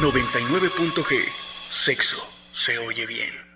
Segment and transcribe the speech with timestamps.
[0.00, 1.24] 99.g,
[1.70, 2.16] sexo,
[2.52, 3.47] se oye bien.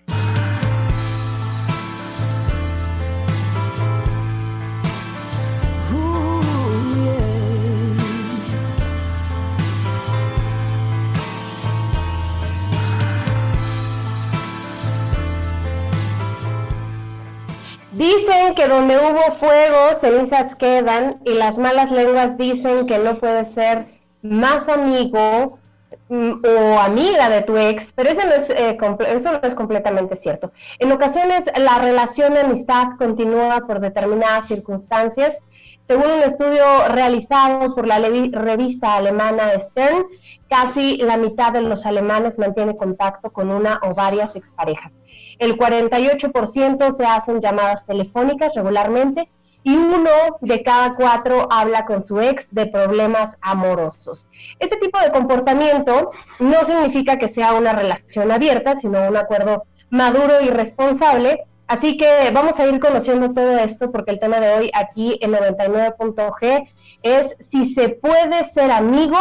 [18.02, 23.52] Dicen que donde hubo fuego, cenizas quedan, y las malas lenguas dicen que no puedes
[23.52, 23.86] ser
[24.22, 25.60] más amigo
[26.08, 28.76] mm, o amiga de tu ex, pero eso no, es, eh,
[29.06, 30.50] eso no es completamente cierto.
[30.80, 35.38] En ocasiones la relación de amistad continúa por determinadas circunstancias.
[35.84, 40.06] Según un estudio realizado por la revista alemana Stern,
[40.48, 44.92] casi la mitad de los alemanes mantiene contacto con una o varias exparejas
[45.42, 49.28] el 48% se hacen llamadas telefónicas regularmente
[49.64, 50.10] y uno
[50.40, 54.28] de cada cuatro habla con su ex de problemas amorosos.
[54.60, 60.40] Este tipo de comportamiento no significa que sea una relación abierta, sino un acuerdo maduro
[60.42, 61.44] y responsable.
[61.66, 65.32] Así que vamos a ir conociendo todo esto porque el tema de hoy aquí en
[65.32, 66.68] 99.g
[67.02, 69.18] es si se puede ser amigo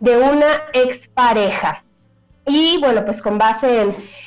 [0.00, 1.84] de una expareja.
[2.46, 3.82] Y bueno, pues con base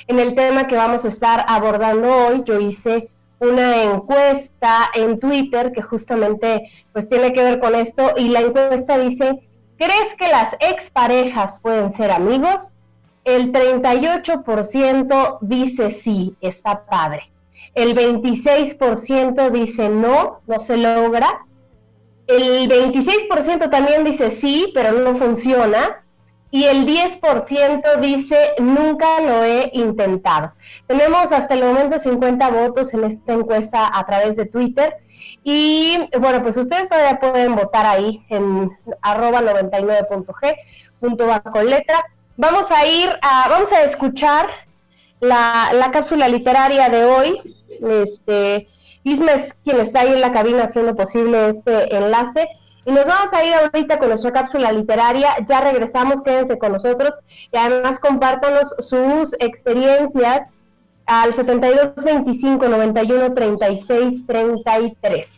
[0.08, 3.10] en, el tema que vamos a estar abordando hoy, yo hice
[3.40, 8.98] una encuesta en Twitter que justamente pues tiene que ver con esto y la encuesta
[8.98, 9.42] dice,
[9.78, 12.76] ¿crees que las exparejas pueden ser amigos?
[13.26, 17.32] el 38% dice sí, está padre.
[17.74, 21.46] El 26% dice no, no se logra.
[22.28, 26.05] El 26% también dice sí, pero no funciona.
[26.56, 30.54] Y el 10% dice nunca lo he intentado.
[30.88, 34.96] Tenemos hasta el momento 50 votos en esta encuesta a través de Twitter.
[35.44, 38.72] Y bueno, pues ustedes todavía pueden votar ahí en
[39.02, 40.56] arroba 99.g,
[41.02, 42.06] punto va con letra.
[42.38, 44.48] Vamos a ir a, vamos a escuchar
[45.20, 47.42] la, la cápsula literaria de hoy.
[48.02, 48.70] Este,
[49.04, 52.48] Isma es quien está ahí en la cabina haciendo posible este enlace.
[52.86, 55.36] Y nos vamos a ir ahorita con nuestra cápsula literaria.
[55.48, 57.18] Ya regresamos, quédense con nosotros
[57.52, 60.54] y además compártanos sus experiencias
[61.08, 65.35] al 72 25 91 36 33.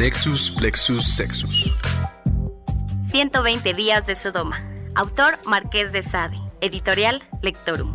[0.00, 1.70] Nexus Plexus Sexus.
[3.10, 4.56] 120 días de Sodoma.
[4.94, 6.40] Autor Marqués de Sade.
[6.62, 7.92] Editorial Lectorum.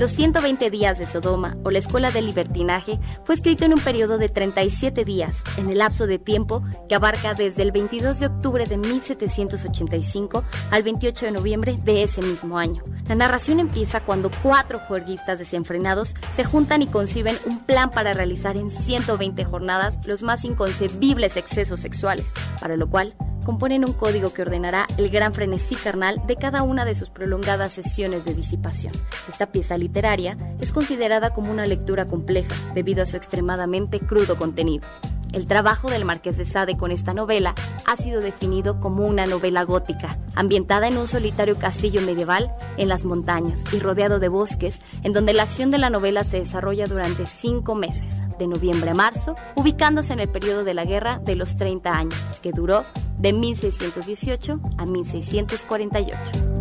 [0.00, 4.16] Los 120 días de Sodoma o la Escuela del Libertinaje fue escrito en un periodo
[4.16, 8.64] de 37 días, en el lapso de tiempo que abarca desde el 22 de octubre
[8.64, 12.82] de 1785 al 28 de noviembre de ese mismo año.
[13.08, 18.56] La narración empieza cuando cuatro juerguistas desenfrenados se juntan y conciben un plan para realizar
[18.56, 23.14] en 120 jornadas los más inconcebibles excesos sexuales, para lo cual
[23.44, 27.72] componen un código que ordenará el gran frenesí carnal de cada una de sus prolongadas
[27.72, 28.92] sesiones de disipación.
[29.28, 34.86] Esta pieza literaria es considerada como una lectura compleja debido a su extremadamente crudo contenido.
[35.32, 37.54] El trabajo del Marqués de Sade con esta novela
[37.86, 43.04] ha sido definido como una novela gótica, ambientada en un solitario castillo medieval en las
[43.04, 47.26] montañas y rodeado de bosques, en donde la acción de la novela se desarrolla durante
[47.26, 51.56] cinco meses, de noviembre a marzo, ubicándose en el periodo de la Guerra de los
[51.56, 52.84] 30 años, que duró
[53.18, 56.59] de 1618 a 1648.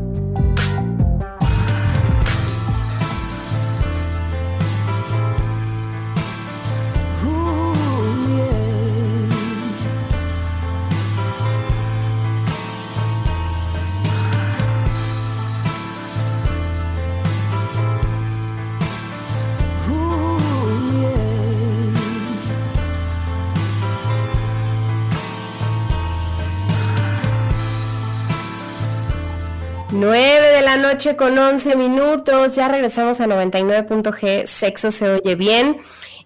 [30.80, 32.56] Noche con 11 minutos.
[32.56, 34.48] Ya regresamos a 99.g.
[34.48, 35.78] Sexo se oye bien.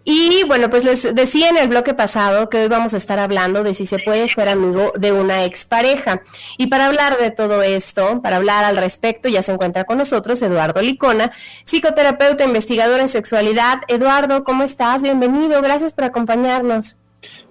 [0.06, 3.64] Y bueno, pues les decía en el bloque pasado que hoy vamos a estar hablando
[3.64, 6.22] de si se puede ser amigo de una expareja.
[6.58, 10.42] Y para hablar de todo esto, para hablar al respecto, ya se encuentra con nosotros
[10.42, 11.32] Eduardo Licona,
[11.64, 13.80] psicoterapeuta, investigador en sexualidad.
[13.88, 15.04] Eduardo, ¿cómo estás?
[15.04, 16.98] Bienvenido, gracias por acompañarnos.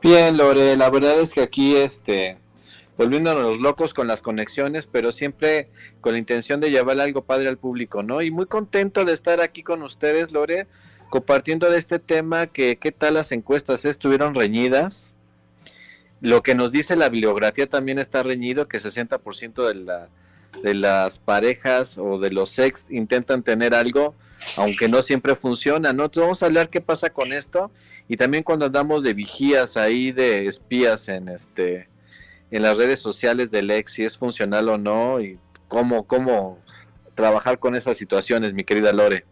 [0.02, 2.41] Bien, Lore, la verdad es que aquí este
[3.02, 5.69] volviéndonos locos con las conexiones, pero siempre
[6.00, 8.22] con la intención de llevar algo padre al público, ¿no?
[8.22, 10.69] Y muy contento de estar aquí con ustedes, Lore,
[11.10, 15.12] compartiendo de este tema que qué tal las encuestas estuvieron reñidas.
[16.20, 20.08] Lo que nos dice la bibliografía también está reñido, que 60% de, la,
[20.62, 24.14] de las parejas o de los sex intentan tener algo,
[24.56, 26.04] aunque no siempre funciona, ¿no?
[26.04, 27.73] Entonces vamos a hablar qué pasa con esto
[28.09, 31.91] y también cuando andamos de vigías ahí, de espías en este
[32.52, 36.59] en las redes sociales del ex si es funcional o no y cómo, cómo
[37.14, 39.25] trabajar con esas situaciones, mi querida Lore.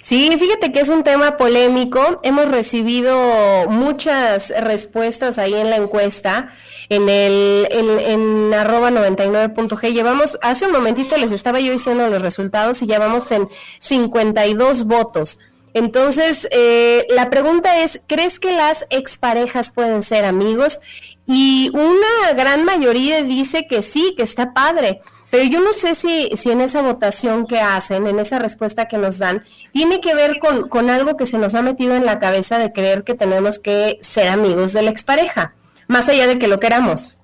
[0.00, 2.00] Sí, fíjate que es un tema polémico.
[2.22, 6.48] Hemos recibido muchas respuestas ahí en la encuesta,
[6.88, 9.92] en el en, en arroba 99.g.
[9.92, 14.84] Llevamos, hace un momentito les estaba yo diciendo los resultados y ya vamos en 52
[14.84, 15.38] votos.
[15.74, 20.80] Entonces, eh, la pregunta es, ¿crees que las exparejas pueden ser amigos?
[21.30, 25.02] Y una gran mayoría dice que sí, que está padre.
[25.30, 28.96] Pero yo no sé si, si en esa votación que hacen, en esa respuesta que
[28.96, 29.44] nos dan,
[29.74, 32.72] tiene que ver con, con algo que se nos ha metido en la cabeza de
[32.72, 35.52] creer que tenemos que ser amigos de la expareja,
[35.86, 37.18] más allá de que lo queramos.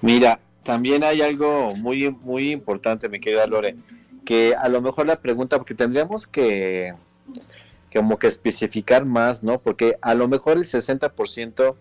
[0.00, 3.76] Mira, también hay algo muy, muy importante, mi querida Lore,
[4.24, 6.94] que a lo mejor la pregunta, porque tendríamos que
[7.92, 9.60] como que especificar más, ¿no?
[9.60, 11.74] Porque a lo mejor el 60%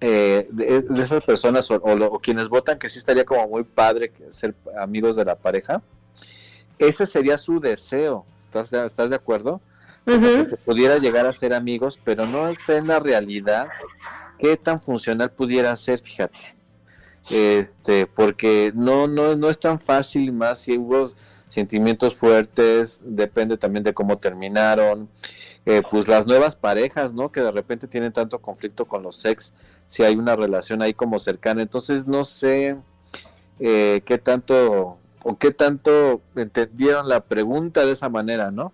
[0.00, 5.16] eh, de, esas personas o, quienes votan que sí estaría como muy padre ser amigos
[5.16, 5.82] de la pareja,
[6.78, 8.26] ese sería su deseo.
[8.46, 9.60] ¿Estás de, ¿estás de acuerdo?
[10.04, 13.68] Que se pudiera llegar a ser amigos, pero no está en la realidad
[14.38, 16.54] qué tan funcional pudiera ser, fíjate.
[17.30, 21.06] este, porque no, no, no es tan fácil más si hubo
[21.54, 25.08] sentimientos fuertes, depende también de cómo terminaron,
[25.66, 27.30] eh, pues las nuevas parejas, ¿no?
[27.30, 29.52] Que de repente tienen tanto conflicto con los ex,
[29.86, 32.76] si hay una relación ahí como cercana, entonces no sé
[33.60, 38.72] eh, qué tanto o qué tanto entendieron la pregunta de esa manera, ¿no?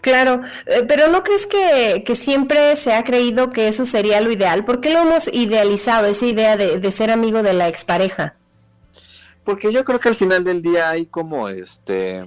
[0.00, 4.64] Claro, eh, pero ¿no crees que, siempre se ha creído que eso sería lo ideal?
[4.64, 8.34] ¿Por qué lo hemos idealizado, esa idea de, ser amigo de la expareja?
[9.46, 12.24] Porque yo creo que al final del día hay como este,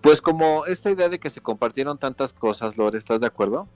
[0.00, 3.68] pues como esta idea de que se compartieron tantas cosas, Lore, ¿estás de acuerdo?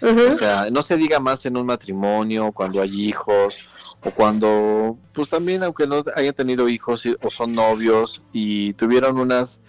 [0.00, 3.68] O sea, no se diga más en un matrimonio, cuando hay hijos,
[4.04, 9.60] o cuando, pues también, aunque no hayan tenido hijos o son novios y tuvieron unas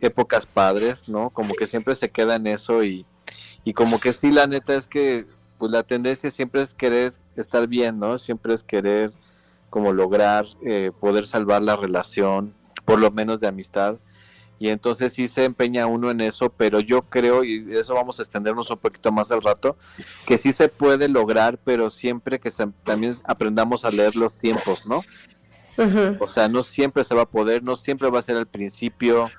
[0.00, 1.30] épocas padres, ¿no?
[1.30, 3.06] Como que siempre se queda en eso y,
[3.64, 5.26] y como que sí, la neta es que,
[5.58, 8.18] pues la tendencia siempre es querer estar bien, ¿no?
[8.18, 9.12] Siempre es querer
[9.72, 12.52] como lograr eh, poder salvar la relación,
[12.84, 13.96] por lo menos de amistad.
[14.58, 18.22] Y entonces sí se empeña uno en eso, pero yo creo, y eso vamos a
[18.22, 19.78] extendernos un poquito más al rato,
[20.26, 22.52] que sí se puede lograr, pero siempre que
[22.84, 25.00] también aprendamos a leer los tiempos, ¿no?
[26.20, 29.30] O sea, no siempre se va a poder, no siempre va a ser al principio,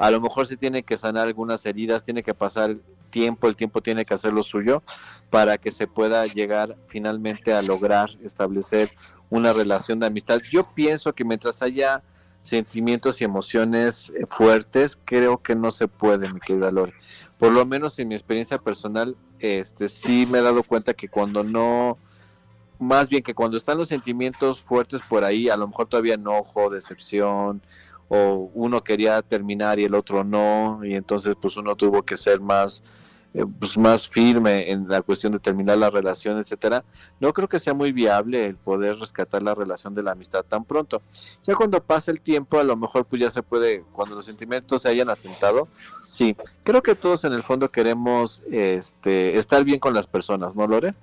[0.00, 2.76] a lo mejor se tiene que sanar algunas heridas, tiene que pasar
[3.10, 4.82] tiempo, el tiempo tiene que hacer lo suyo
[5.30, 8.90] para que se pueda llegar finalmente a lograr establecer
[9.30, 10.40] una relación de amistad.
[10.50, 12.02] Yo pienso que mientras haya
[12.42, 16.94] sentimientos y emociones eh, fuertes, creo que no se puede, mi querida Lore.
[17.38, 21.42] Por lo menos en mi experiencia personal, este sí me he dado cuenta que cuando
[21.42, 21.98] no,
[22.78, 26.70] más bien que cuando están los sentimientos fuertes por ahí, a lo mejor todavía enojo,
[26.70, 27.62] decepción,
[28.08, 32.40] o uno quería terminar y el otro no, y entonces pues uno tuvo que ser
[32.40, 32.82] más
[33.36, 36.82] eh, pues más firme en la cuestión de terminar la relación, etcétera,
[37.20, 40.64] no creo que sea muy viable el poder rescatar la relación de la amistad tan
[40.64, 41.02] pronto.
[41.44, 44.80] Ya cuando pasa el tiempo, a lo mejor pues ya se puede, cuando los sentimientos
[44.80, 45.68] se hayan asentado,
[46.08, 50.66] sí, creo que todos en el fondo queremos este estar bien con las personas, ¿no,
[50.66, 50.94] Lore?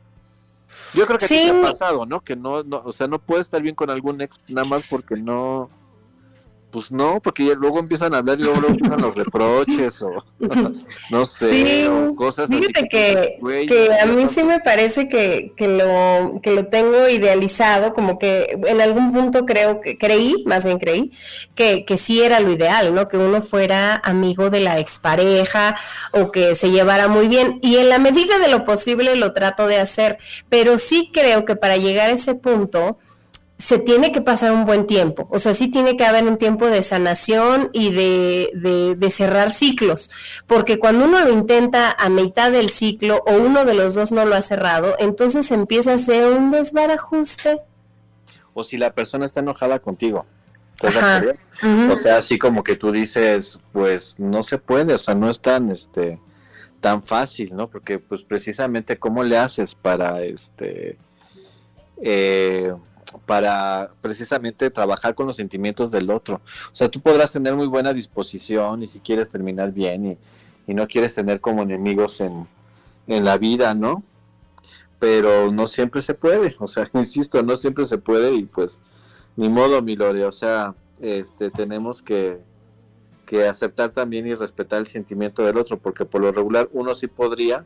[0.95, 1.49] Yo creo que sí.
[1.49, 2.21] ha pasado, ¿no?
[2.21, 5.17] Que no, no, o sea, no puedes estar bien con algún ex nada más porque
[5.17, 5.69] no,
[6.73, 10.23] pues no, porque luego empiezan a hablar y luego, empiezan los reproches o
[11.11, 13.37] no sé, cosas Fíjate que,
[13.67, 18.59] que, a mí sí me parece que, que, lo, que lo tengo idealizado, como que
[18.65, 21.11] en algún punto creo que creí, más bien creí,
[21.53, 23.07] que, que sí era lo ideal, ¿no?
[23.07, 25.75] Que uno fuera amigo de la expareja
[26.11, 27.59] o que se llevara muy bien.
[27.61, 30.17] Y en la medida de lo posible lo trato de hacer,
[30.49, 32.97] pero sí creo que para llegar a ese punto,
[33.57, 36.67] se tiene que pasar un buen tiempo, o sea, sí tiene que haber un tiempo
[36.67, 40.11] de sanación y de, de, cerrar ciclos,
[40.47, 44.25] porque cuando uno lo intenta a mitad del ciclo o uno de los dos no
[44.25, 47.61] lo ha cerrado, entonces empieza a ser un desbarajuste.
[48.53, 50.25] O si la persona está enojada contigo.
[51.89, 55.39] O sea, así como que tú dices, pues no se puede, o sea, no es
[55.39, 56.19] tan, este,
[56.81, 57.69] tan fácil, ¿no?
[57.69, 60.97] Porque pues precisamente cómo le haces para, este,
[62.01, 62.73] eh,
[63.25, 66.35] para precisamente trabajar con los sentimientos del otro.
[66.71, 70.17] O sea, tú podrás tener muy buena disposición y si quieres terminar bien y,
[70.73, 72.47] no quieres tener como enemigos en,
[73.05, 74.01] la vida, ¿no?
[74.97, 78.81] Pero no siempre se puede, o sea, insisto, no siempre se puede y pues
[79.35, 82.39] ni modo, mi Lore, o sea, este, tenemos que,
[83.25, 87.07] que aceptar también y respetar el sentimiento del otro, porque por lo regular uno sí
[87.07, 87.65] podría,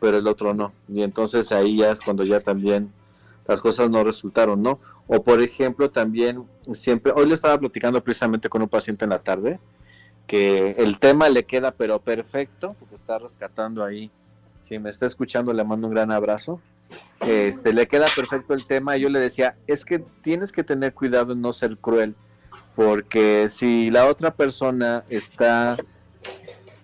[0.00, 0.72] pero el otro no.
[0.88, 2.92] Y entonces ahí ya es cuando ya también
[3.48, 4.78] las cosas no resultaron, ¿no?
[5.06, 9.20] O por ejemplo, también siempre, hoy le estaba platicando precisamente con un paciente en la
[9.20, 9.58] tarde,
[10.26, 14.10] que el tema le queda pero perfecto, porque está rescatando ahí.
[14.60, 16.60] Si me está escuchando, le mando un gran abrazo.
[17.26, 18.98] Este, le queda perfecto el tema.
[18.98, 22.14] Y yo le decía, es que tienes que tener cuidado en no ser cruel,
[22.76, 25.78] porque si la otra persona está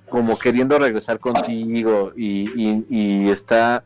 [0.08, 2.48] como queriendo regresar contigo y,
[2.88, 3.84] y está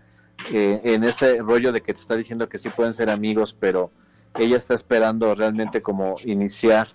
[0.52, 3.90] eh, en ese rollo de que te está diciendo que sí pueden ser amigos, pero
[4.38, 6.88] ella está esperando realmente como iniciar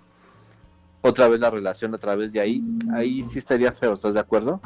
[1.02, 4.62] otra vez la relación a través de ahí, ahí sí estaría feo, ¿estás de acuerdo?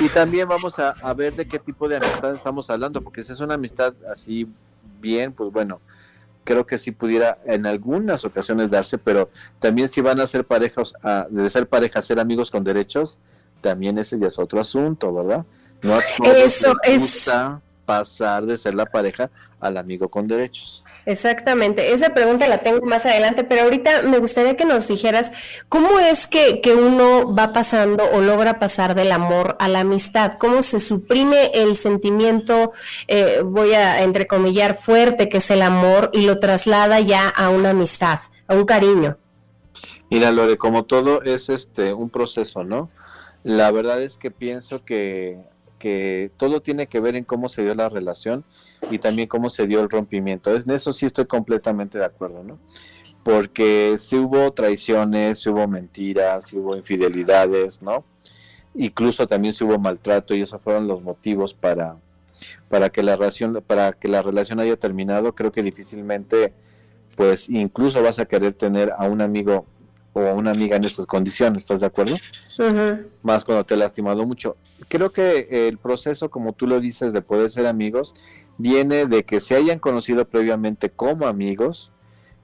[0.00, 3.32] Y también vamos a, a ver de qué tipo de amistad estamos hablando, porque si
[3.32, 4.48] es una amistad así
[5.00, 5.80] bien, pues bueno,
[6.44, 10.94] creo que sí pudiera en algunas ocasiones darse, pero también si van a ser parejas,
[11.02, 13.18] a, de ser parejas, ser amigos con derechos,
[13.60, 15.44] también ese ya es otro asunto, ¿verdad?
[15.82, 17.28] No Eso es
[17.86, 20.84] pasar de ser la pareja al amigo con derechos.
[21.06, 25.32] Exactamente, esa pregunta la tengo más adelante, pero ahorita me gustaría que nos dijeras
[25.68, 30.34] cómo es que, que uno va pasando o logra pasar del amor a la amistad,
[30.38, 32.72] cómo se suprime el sentimiento,
[33.06, 37.70] eh, voy a entrecomillar, fuerte que es el amor y lo traslada ya a una
[37.70, 39.16] amistad, a un cariño.
[40.10, 42.90] Mira, Lore, como todo es este un proceso, ¿no?
[43.42, 45.38] La verdad es que pienso que,
[45.78, 48.44] que todo tiene que ver en cómo se dio la relación
[48.90, 50.54] y también cómo se dio el rompimiento.
[50.54, 52.58] En eso sí estoy completamente de acuerdo, ¿no?
[53.22, 58.04] Porque si hubo traiciones, si hubo mentiras, si hubo infidelidades, ¿no?
[58.74, 61.96] Incluso también si hubo maltrato y esos fueron los motivos para,
[62.68, 65.34] para que la relación para que la relación haya terminado.
[65.34, 66.52] Creo que difícilmente,
[67.16, 69.66] pues, incluso vas a querer tener a un amigo
[70.16, 72.16] o a una amiga en estas condiciones, ¿estás de acuerdo?
[73.22, 74.56] Más cuando te ha lastimado mucho.
[74.88, 78.14] Creo que el proceso, como tú lo dices, de poder ser amigos,
[78.56, 81.92] viene de que se hayan conocido previamente como amigos,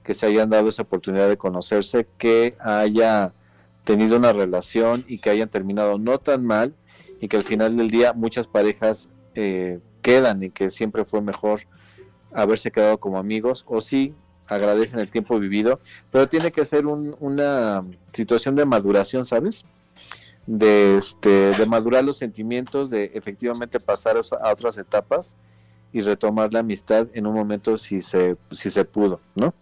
[0.03, 3.33] que se hayan dado esa oportunidad de conocerse, que haya
[3.83, 6.75] tenido una relación y que hayan terminado no tan mal
[7.19, 11.61] y que al final del día muchas parejas eh, quedan y que siempre fue mejor
[12.33, 14.13] haberse quedado como amigos o sí
[14.47, 15.79] agradecen el tiempo vivido,
[16.11, 17.83] pero tiene que ser una
[18.13, 19.65] situación de maduración, ¿sabes?
[20.45, 25.37] De, este, de madurar los sentimientos, de efectivamente pasar a otras etapas
[25.93, 29.53] y retomar la amistad en un momento si se, si se pudo, ¿no?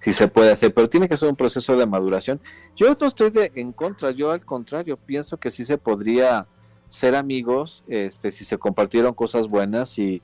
[0.00, 2.40] Si se puede hacer, pero tiene que ser un proceso de maduración.
[2.76, 6.46] Yo no estoy de, en contra, yo al contrario, pienso que sí se podría
[6.88, 10.22] ser amigos, este, si se compartieron cosas buenas y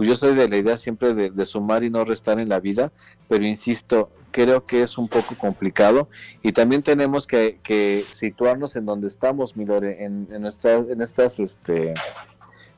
[0.00, 2.90] pues yo soy de la idea siempre de, sumar y no restar en la vida,
[3.28, 6.08] pero insisto, creo que es un poco complicado
[6.42, 11.92] y también tenemos que, situarnos en donde estamos, Milore, en, en, en estas este,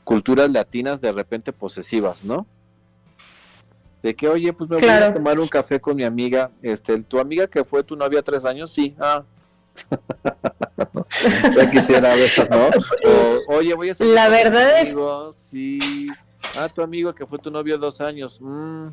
[0.02, 2.44] culturas latinas de repente posesivas, ¿no?
[4.02, 7.20] De que, oye, pues me voy a tomar un café con mi amiga, este, tu
[7.20, 9.22] amiga que fue tu novia tres años, sí, ah.
[11.56, 12.68] ya quisiera ver, ¿no?
[13.54, 14.96] oye, voy a La verdad es...
[15.36, 15.71] Sí.
[16.56, 18.38] Ah, tu amigo que fue tu novio dos años.
[18.40, 18.88] Mm,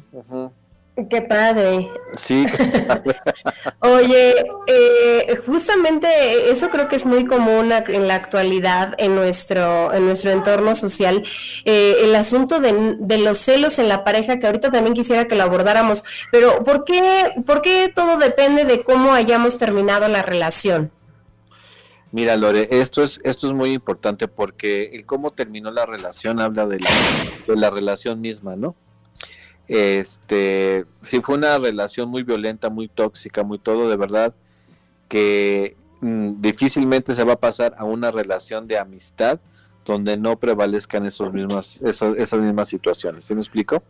[1.09, 1.89] Qué padre.
[2.17, 2.45] Sí.
[3.79, 4.35] Oye,
[4.67, 10.31] eh, justamente eso creo que es muy común en la actualidad en nuestro, en nuestro
[10.31, 11.23] entorno social.
[11.65, 15.43] Eh, el asunto de, los celos en la pareja, que ahorita también quisiera que lo
[15.43, 20.91] abordáramos, pero ¿por qué, ¿por qué todo depende de cómo hayamos terminado la relación?
[22.11, 26.65] Mira, Lore, esto es, esto es muy importante porque el cómo terminó la relación habla
[26.65, 26.79] de
[27.47, 28.75] la, relación misma, ¿no?
[29.67, 34.33] Este, si fue una relación muy violenta, muy tóxica, muy todo, de verdad,
[35.07, 39.39] que mm, difícilmente se va a pasar a una relación de amistad
[39.85, 43.25] donde no prevalezcan esos mismas, esas, mismas situaciones.
[43.25, 43.83] ¿Sí me explico?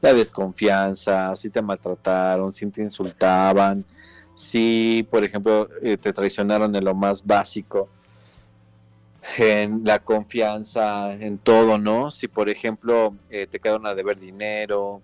[0.00, 3.84] La desconfianza, si te maltrataron, si te insultaban,
[4.38, 7.88] si, por ejemplo, eh, te traicionaron en lo más básico,
[9.36, 12.12] en la confianza, en todo, ¿no?
[12.12, 15.02] Si, por ejemplo, eh, te quedaron a deber dinero,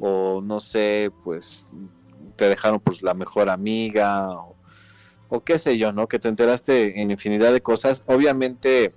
[0.00, 1.68] o no sé, pues
[2.34, 4.30] te dejaron por la mejor amiga
[5.28, 6.08] o, qué sé yo, ¿no?
[6.08, 8.02] Que te enteraste en infinidad de cosas.
[8.06, 8.92] Obviamente,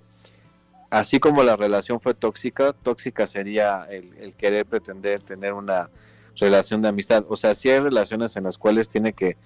[0.89, 5.91] así como la relación fue tóxica, tóxica sería el, querer pretender tener una
[6.37, 7.23] relación de amistad.
[7.29, 9.37] O sea, sí hay relaciones en las cuales tiene que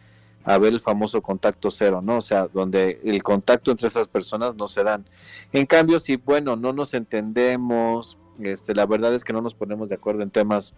[0.43, 2.17] haber el famoso contacto cero, ¿no?
[2.17, 5.06] O sea, donde el contacto entre esas personas no se dan.
[5.52, 9.89] En cambio, si, bueno, no nos entendemos, este, la verdad es que no nos ponemos
[9.89, 10.73] de acuerdo en temas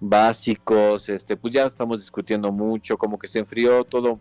[0.00, 4.20] básicos, este, pues ya estamos discutiendo mucho, como que se enfrió todo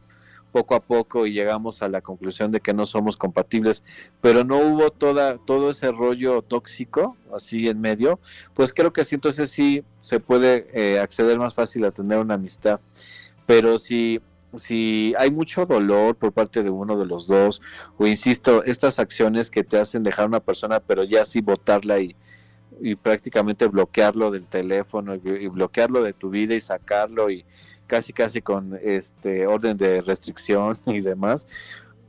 [0.55, 3.83] poco a poco y llegamos a la conclusión de que no somos compatibles,
[4.21, 8.21] pero no hubo toda, todo ese rollo tóxico así en medio,
[8.53, 12.35] pues creo que sí, entonces sí se puede eh, acceder más fácil a tener una
[12.35, 12.79] amistad.
[13.45, 14.21] Pero si,
[14.57, 17.61] si hay mucho dolor por parte de uno de los dos,
[17.97, 21.99] o insisto, estas acciones que te hacen dejar a una persona, pero ya sí votarla
[21.99, 22.15] y,
[22.81, 27.45] y prácticamente bloquearlo del teléfono y, bloquearlo de tu vida y sacarlo y
[27.87, 31.47] casi casi con este orden de restricción y demás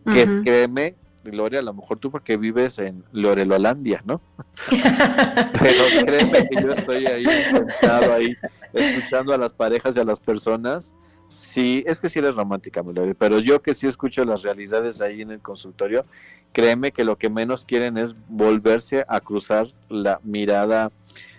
[0.05, 4.21] que es, créeme Gloria a lo mejor tú porque vives en Lorelolandia no
[4.71, 8.37] pero créeme que yo estoy ahí sentado ahí
[8.73, 10.95] escuchando a las parejas y a las personas
[11.29, 12.83] Sí, es que sí eres romántica,
[13.19, 16.05] pero yo que sí escucho las realidades ahí en el consultorio,
[16.53, 20.93] créeme que lo que menos quieren es volverse a cruzar la mirada,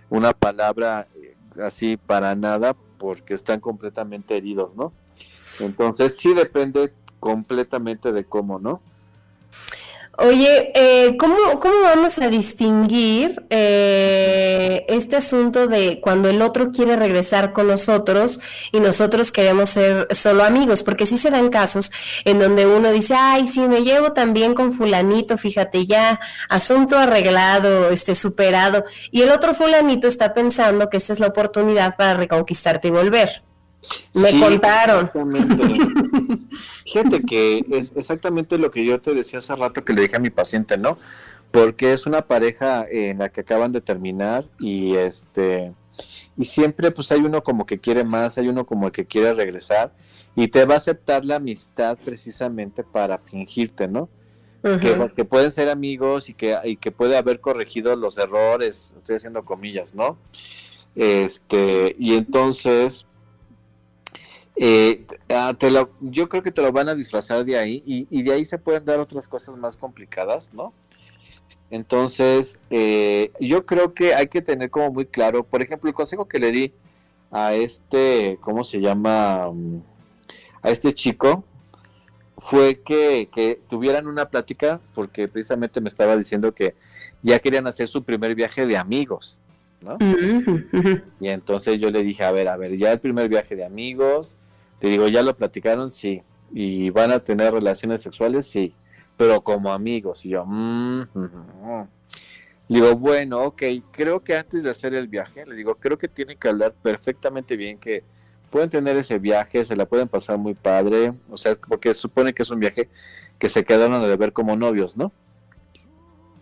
[0.09, 4.91] una palabra eh, así para nada, porque están completamente heridos, ¿no?
[5.59, 8.81] Entonces sí depende completamente de cómo, ¿no?
[10.19, 16.95] Oye, eh, ¿cómo, ¿cómo vamos a distinguir eh, este asunto de cuando el otro quiere
[16.95, 18.39] regresar con nosotros
[18.71, 20.81] y nosotros queremos ser solo amigos?
[20.81, 21.91] Porque sí se dan casos
[22.25, 27.91] en donde uno dice, ay, sí, me llevo también con fulanito, fíjate, ya, asunto arreglado,
[27.91, 32.87] este, superado, y el otro fulanito está pensando que esta es la oportunidad para reconquistarte
[32.87, 33.46] y volver.
[34.13, 35.11] Me contaron.
[36.83, 40.19] Fíjate que es exactamente lo que yo te decía hace rato que le dije a
[40.19, 40.97] mi paciente, ¿no?
[41.51, 45.73] Porque es una pareja en la que acaban de terminar y este
[46.37, 49.93] y siempre pues hay uno como que quiere más, hay uno como que quiere regresar
[50.35, 54.09] y te va a aceptar la amistad precisamente para fingirte, ¿no?
[54.61, 59.15] que, que, pueden ser amigos y que, y que puede haber corregido los errores, estoy
[59.15, 60.17] haciendo comillas, ¿no?
[60.95, 63.05] Este, y entonces
[64.59, 65.55] eh, ah,
[66.01, 68.85] yo creo que te lo van a disfrazar de ahí y, de ahí se pueden
[68.85, 70.73] dar otras cosas más complicadas, ¿no?
[71.69, 76.27] Entonces, eh, yo creo que hay que tener como muy claro, por ejemplo, el consejo
[76.27, 76.73] que le di
[77.29, 79.49] a este, ¿cómo se llama?
[79.51, 79.81] Mm,
[80.61, 81.43] a este chico,
[82.37, 86.75] fue que, que tuvieran una plática, porque precisamente me estaba diciendo que
[87.21, 89.37] ya querían hacer su primer viaje de amigos,
[89.81, 89.97] ¿no?
[91.19, 94.37] Y entonces yo le dije, a ver, a ver, ya el primer viaje de amigos,
[94.79, 95.91] te digo, ¿ya lo platicaron?
[95.91, 96.21] Sí.
[96.51, 98.47] ¿Y van a tener relaciones sexuales?
[98.47, 98.73] Sí.
[99.15, 100.25] Pero como amigos.
[100.25, 101.03] Y yo, mmm,
[102.67, 106.37] digo, bueno, ok, creo que antes de hacer el viaje, le digo, creo que tienen
[106.37, 108.03] que hablar perfectamente bien, que
[108.49, 112.43] pueden tener ese viaje, se la pueden pasar muy padre, o sea, porque supone que
[112.43, 112.89] es un viaje
[113.39, 115.11] que se quedaron de ver como novios, ¿no?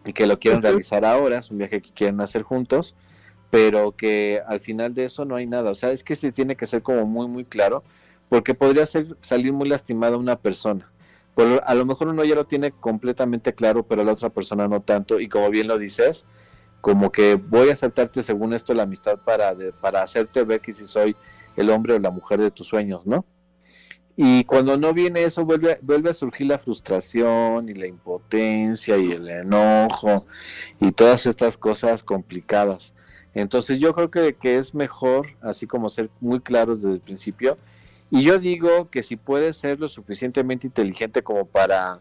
[0.06, 2.95] Y que lo quieren realizar ahora, es un viaje que quieren hacer juntos,
[3.50, 6.56] pero que al final de eso no hay nada, o sea, es que se tiene
[6.56, 7.84] que ser como muy, muy claro,
[8.30, 10.92] porque podría ser, salir muy lastimada una persona.
[11.66, 15.20] a lo mejor uno ya lo tiene completamente claro, pero la otra persona no tanto,
[15.20, 16.26] y como bien lo dices,
[16.82, 20.86] como que voy a aceptarte según esto la amistad para, para hacerte ver que si
[20.86, 21.16] soy
[21.56, 23.26] el hombre o la mujer de tus sueños, ¿no?
[24.18, 29.12] Y cuando no viene eso, vuelve, vuelve a surgir la frustración y la impotencia y
[29.12, 30.26] el enojo
[30.80, 32.94] y todas estas cosas complicadas.
[33.34, 37.58] Entonces yo creo que, que es mejor, así como ser muy claros desde el principio,
[38.12, 42.00] y yo digo que si puedes ser lo suficientemente inteligente como para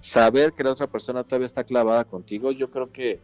[0.00, 3.20] saber que la otra persona todavía está clavada contigo, yo creo que,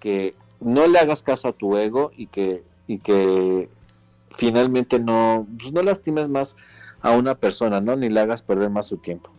[0.00, 3.68] que no le hagas caso a tu ego y que, y que
[4.36, 6.56] finalmente no, pues no lastimes más
[7.00, 7.96] a una persona, ¿no?
[7.96, 9.30] Ni le hagas perder más su tiempo.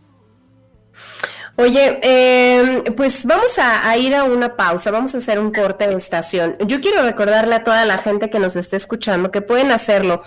[1.56, 5.94] Oye, eh, pues vamos a, ir a una pausa, vamos a hacer un corte de
[5.94, 6.56] estación.
[6.66, 10.22] Yo quiero recordarle a toda la gente que nos esté escuchando que pueden hacerlo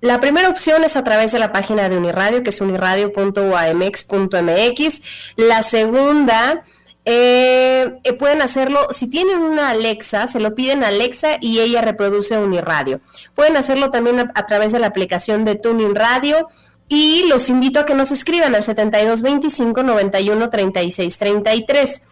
[0.00, 5.02] la primera opción es a través de la página de Uniradio, que es uniradio.uamx.mx.
[5.36, 6.64] La segunda,
[7.08, 12.36] eh, pueden hacerlo, si tienen una Alexa, se lo piden a Alexa y ella reproduce
[12.36, 13.00] Uniradio.
[13.34, 16.48] Pueden hacerlo también a, través de la aplicación de Tuning Radio.
[16.88, 22.02] Y los invito a que nos escriban al 7225 91 36 33.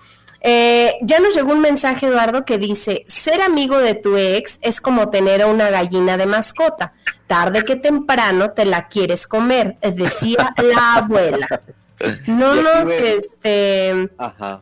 [0.40, 4.81] Eh, ya nos llegó un mensaje, Eduardo, que dice, ser amigo de tu ex es
[4.81, 6.92] como tener a una gallina de mascota.
[7.26, 11.48] Tarde que temprano te la quieres comer, decía la abuela.
[12.26, 14.10] No nos, este,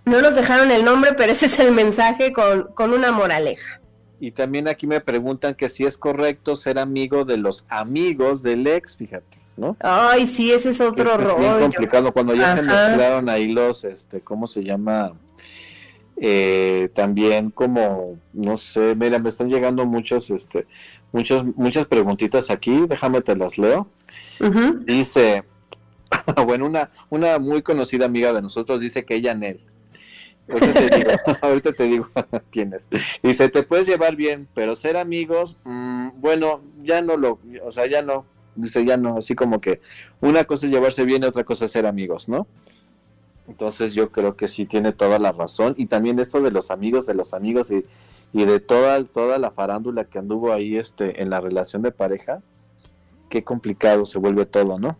[0.04, 3.80] no nos dejaron el nombre, pero ese es el mensaje con, con una moraleja.
[4.20, 8.64] Y también aquí me preguntan que si es correcto ser amigo de los amigos del
[8.68, 9.76] ex, fíjate, ¿no?
[9.80, 11.38] Ay, sí, ese es otro rollo.
[11.40, 15.14] Es bien complicado cuando ya se mezclaron ahí los, este, ¿cómo se llama?
[16.16, 20.68] Eh, también como, no sé, mira, me están llegando muchos, este,
[21.12, 23.88] muchos, muchas preguntitas aquí, déjame te las leo.
[24.84, 25.44] Dice,
[26.46, 29.60] bueno, una, una muy conocida amiga de nosotros dice que ella Nel.
[30.48, 31.10] Ahorita te digo,
[31.42, 32.10] ahorita te digo
[32.50, 32.88] quién es.
[33.22, 37.86] Dice, te puedes llevar bien, pero ser amigos, mm, bueno, ya no lo, o sea,
[37.86, 39.80] ya no, dice, ya no, así como que
[40.20, 42.46] una cosa es llevarse bien y otra cosa es ser amigos, ¿no?
[43.48, 45.74] Entonces yo creo que sí tiene toda la razón.
[45.76, 47.84] Y también esto de los amigos de los amigos y,
[48.32, 52.40] de toda, toda la farándula que anduvo ahí este, en la relación de pareja,
[53.28, 54.96] qué complicado se vuelve todo, ¿no?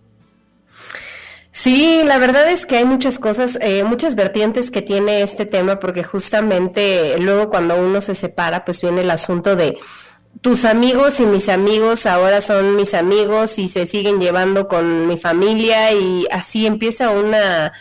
[1.50, 5.78] Sí, la verdad es que hay muchas cosas, eh, muchas vertientes que tiene este tema,
[5.80, 9.78] porque justamente luego cuando uno se separa, pues viene el asunto de
[10.40, 15.18] tus amigos y mis amigos ahora son mis amigos y se siguen llevando con mi
[15.18, 17.72] familia y así empieza una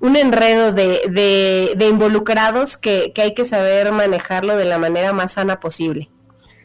[0.00, 5.60] un enredo de, de, involucrados que, hay que saber manejarlo de la manera más sana
[5.60, 6.08] posible.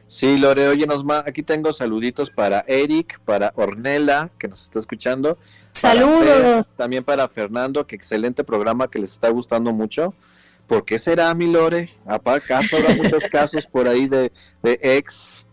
[0.08, 5.40] Sí, Lore, oye, nos aquí tengo saluditos para Eric, para Ornella, que nos está escuchando.
[5.72, 6.68] Saludos.
[6.76, 10.14] también para Fernando, que excelente programa que les está gustando mucho.
[10.68, 11.90] ¿Por qué será, mi Lore?
[12.06, 14.32] ¿Acaso habrá muchos casos por ahí de,
[14.64, 15.46] ex?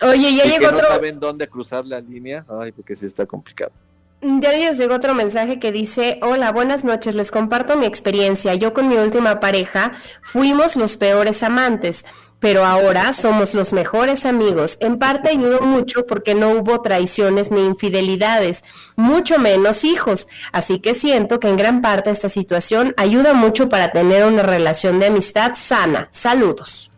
[0.00, 2.46] Oye, ya llegó que no saben dónde cruzar la línea.
[2.48, 3.72] Ay, porque sí está complicado.
[4.22, 8.54] Ya les llegó otro mensaje que dice, hola, buenas noches, les comparto mi experiencia.
[8.54, 12.04] Yo con mi última pareja fuimos los peores amantes
[12.40, 14.78] pero ahora somos los mejores amigos.
[14.80, 18.64] En parte ayudó mucho porque no hubo traiciones ni infidelidades,
[18.96, 20.26] mucho menos hijos.
[20.50, 24.98] Así que siento que en gran parte esta situación ayuda mucho para tener una relación
[24.98, 26.08] de amistad sana.
[26.10, 26.90] Saludos.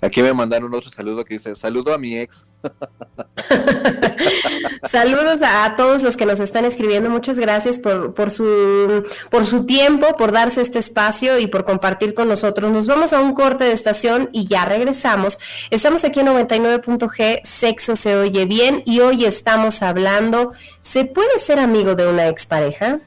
[0.00, 2.46] Aquí me mandaron otro saludo que dice, saludo a mi ex.
[4.88, 7.10] Saludos a, todos los que nos están escribiendo.
[7.10, 12.14] Muchas gracias por, por, su, por su tiempo, por darse este espacio y por compartir
[12.14, 12.70] con nosotros.
[12.70, 15.38] Nos vamos a un corte de estación y ya regresamos.
[15.70, 21.58] Estamos aquí en 99.g, Sexo se oye bien y hoy estamos hablando, ¿se puede ser
[21.58, 23.00] amigo de una expareja?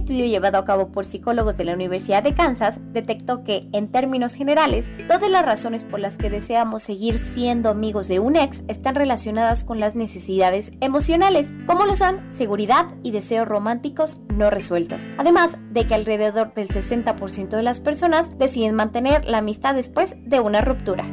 [0.00, 4.34] Estudio llevado a cabo por psicólogos de la Universidad de Kansas detectó que, en términos
[4.34, 8.94] generales, todas las razones por las que deseamos seguir siendo amigos de un ex están
[8.94, 15.06] relacionadas con las necesidades emocionales, como lo son seguridad y deseos románticos no resueltos.
[15.18, 20.40] Además de que alrededor del 60% de las personas deciden mantener la amistad después de
[20.40, 21.04] una ruptura.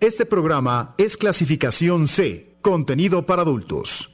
[0.00, 4.13] Este programa es clasificación C, contenido para adultos.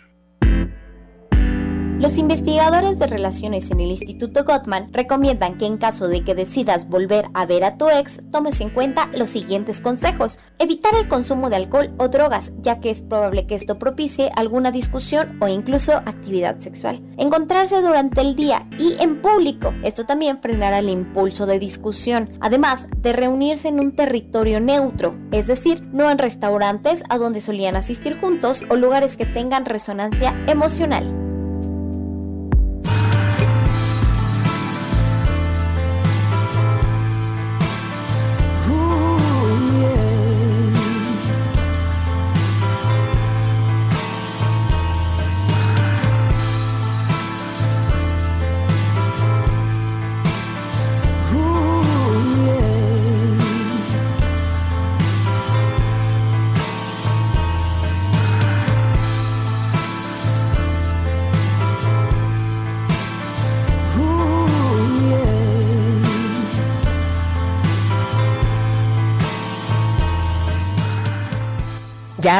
[2.01, 6.89] Los investigadores de relaciones en el Instituto Gottman recomiendan que en caso de que decidas
[6.89, 10.39] volver a ver a tu ex, tomes en cuenta los siguientes consejos.
[10.57, 14.71] Evitar el consumo de alcohol o drogas, ya que es probable que esto propicie alguna
[14.71, 17.03] discusión o incluso actividad sexual.
[17.17, 19.71] Encontrarse durante el día y en público.
[19.83, 22.31] Esto también frenará el impulso de discusión.
[22.39, 27.75] Además de reunirse en un territorio neutro, es decir, no en restaurantes a donde solían
[27.75, 31.20] asistir juntos o lugares que tengan resonancia emocional.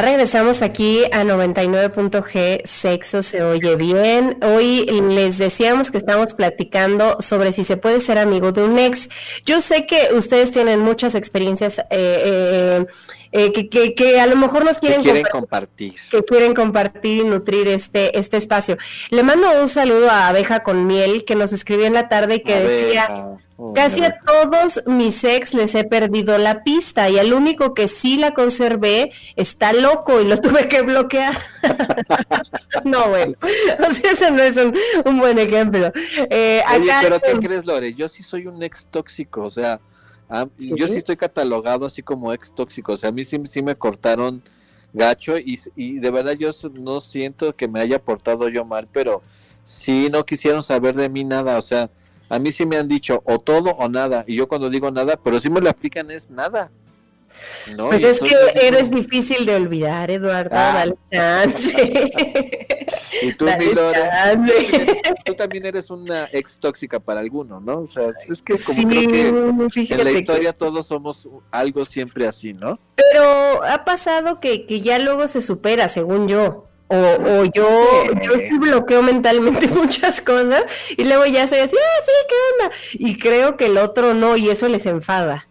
[0.00, 4.38] Regresamos aquí a 99.g, sexo se oye bien.
[4.42, 9.10] Hoy les decíamos que estamos platicando sobre si se puede ser amigo de un ex.
[9.44, 12.86] Yo sé que ustedes tienen muchas experiencias eh, eh,
[13.32, 18.18] eh, que, que, a lo mejor nos quieren, compartir, Que quieren compartir y nutrir este,
[18.18, 18.76] este espacio.
[19.08, 22.40] Le mando un saludo a Abeja con Miel, que nos escribió en la tarde y
[22.40, 23.38] que decía,
[23.74, 28.18] casi a todos mis ex les he perdido la pista y al único que sí
[28.18, 31.38] la conservé está loco y lo tuve que bloquear.
[32.84, 33.34] no, bueno,
[33.90, 35.90] o sea, ese no es un, buen ejemplo.
[36.28, 36.62] Eh,
[37.00, 37.94] pero ¿qué crees, Lore?
[37.94, 39.80] Yo sí soy un ex tóxico, o sea
[40.34, 43.62] Ah, yo sí estoy catalogado así como ex tóxico, o sea, a mí sí, sí
[43.62, 44.42] me cortaron
[44.94, 49.20] gacho y, y, de verdad yo no siento que me haya portado yo mal, pero
[49.62, 51.90] sí no quisieron saber de mí nada, o sea,
[52.30, 55.18] a mí sí me han dicho o todo o nada, y yo cuando digo nada,
[55.22, 56.70] pero si me lo aplican es nada.
[57.76, 60.72] Pues es que eres difícil de olvidar, Eduardo, ah.
[60.74, 62.12] dale chance.
[63.20, 63.46] Y tú,
[65.24, 67.80] tú también eres una ex tóxica para alguno, ¿no?
[67.80, 72.52] O sea, es que como creo que en la historia todos somos algo siempre así,
[72.52, 72.78] ¿no?
[72.96, 76.66] Pero ha pasado que, que ya luego se supera, según yo.
[76.88, 77.66] O, o yo,
[78.22, 80.64] yo sí bloqueo mentalmente muchas cosas
[80.94, 82.74] y luego ya soy así, ah, sí, ¿qué onda?
[82.92, 85.48] Y creo que el otro no, y eso les enfada.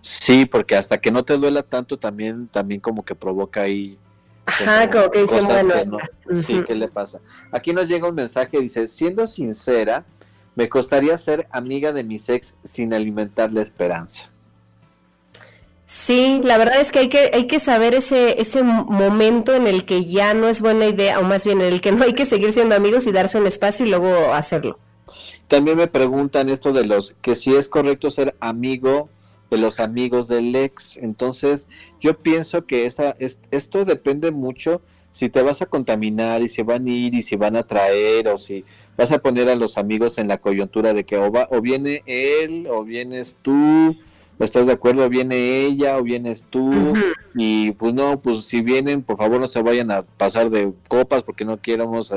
[0.00, 3.98] Sí, porque hasta que no te duela tanto también, también como que provoca ahí.
[4.46, 5.98] Ajá, como que dicen, bueno.
[6.44, 7.20] Sí, ¿qué le pasa?
[7.52, 10.04] Aquí nos llega un mensaje, dice, siendo sincera,
[10.54, 14.30] me costaría ser amiga de mis ex sin alimentar la esperanza.
[15.86, 19.84] Sí, la verdad es que hay que, hay que saber ese, ese momento en el
[19.84, 22.26] que ya no es buena idea, o más bien en el que no hay que
[22.26, 24.78] seguir siendo amigos y darse un espacio y luego hacerlo.
[25.48, 29.10] también me preguntan esto de los que si es correcto ser amigo
[29.50, 30.96] de los amigos del ex.
[30.96, 31.68] Entonces,
[32.00, 33.16] yo pienso que esa,
[33.50, 37.36] esto depende mucho si te vas a contaminar y si van a ir y si
[37.36, 38.64] van a traer o si
[38.96, 42.02] vas a poner a los amigos en la coyuntura de que o, va, o viene
[42.06, 43.96] él o vienes tú,
[44.38, 45.08] ¿estás de acuerdo?
[45.08, 46.94] Viene ella o vienes tú
[47.34, 51.24] y pues no, pues si vienen, por favor no se vayan a pasar de copas
[51.24, 52.12] porque no queremos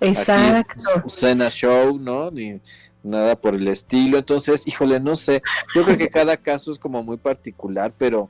[0.00, 1.08] Exacto.
[1.08, 2.30] cena show, ¿no?
[2.30, 2.60] Ni
[3.08, 4.18] nada por el estilo.
[4.18, 5.42] Entonces, híjole, no sé,
[5.74, 8.28] yo creo que cada caso es como muy particular, pero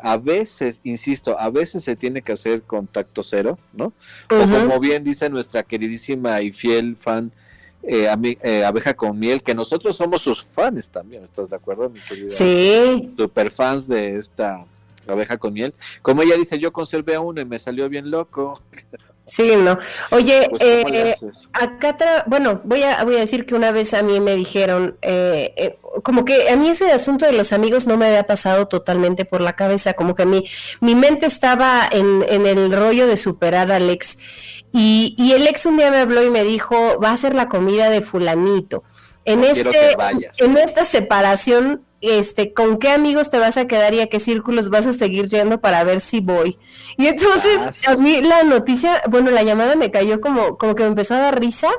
[0.00, 3.92] a veces, insisto, a veces se tiene que hacer contacto cero, ¿no?
[4.30, 7.32] O como bien dice nuestra queridísima y fiel fan
[7.82, 8.08] eh,
[8.42, 12.30] eh, Abeja con Miel, que nosotros somos sus fans también, ¿estás de acuerdo, mi querida?
[12.30, 13.14] Sí.
[13.16, 14.64] Super fans de esta
[15.06, 15.74] Abeja con Miel.
[16.02, 18.60] Como ella dice, yo conservé uno y me salió bien loco.
[19.28, 19.78] Sí, no.
[20.10, 21.16] Oye, pues, eh,
[21.52, 25.52] acá, bueno, voy a, voy a decir que una vez a mí me dijeron, eh,
[25.56, 29.24] eh, como que a mí ese asunto de los amigos no me había pasado totalmente
[29.24, 30.48] por la cabeza, como que mi,
[30.80, 34.18] mi mente estaba en, en el rollo de superar al ex.
[34.72, 37.48] Y, y el ex un día me habló y me dijo, va a ser la
[37.48, 38.82] comida de fulanito.
[39.24, 39.94] En, este,
[40.38, 44.68] en esta separación este, con qué amigos te vas a quedar y a qué círculos
[44.70, 46.58] vas a seguir yendo para ver si voy.
[46.96, 50.82] Y entonces ah, a mí la noticia, bueno, la llamada me cayó como, como que
[50.84, 51.70] me empezó a dar risa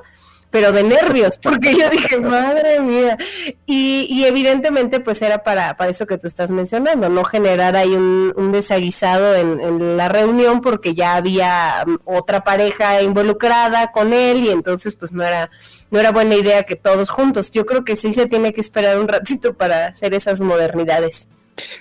[0.50, 3.18] pero de nervios, porque yo dije, madre mía.
[3.66, 7.94] Y, y evidentemente, pues era para, para eso que tú estás mencionando, no generar ahí
[7.94, 14.46] un, desaguisado en, en, la reunión, porque ya había mm, otra pareja involucrada con él,
[14.46, 15.50] y entonces, pues no era,
[15.92, 17.52] no era buena idea que todos juntos.
[17.52, 21.28] Yo creo que sí se tiene que esperar un ratito para hacer esas modernidades.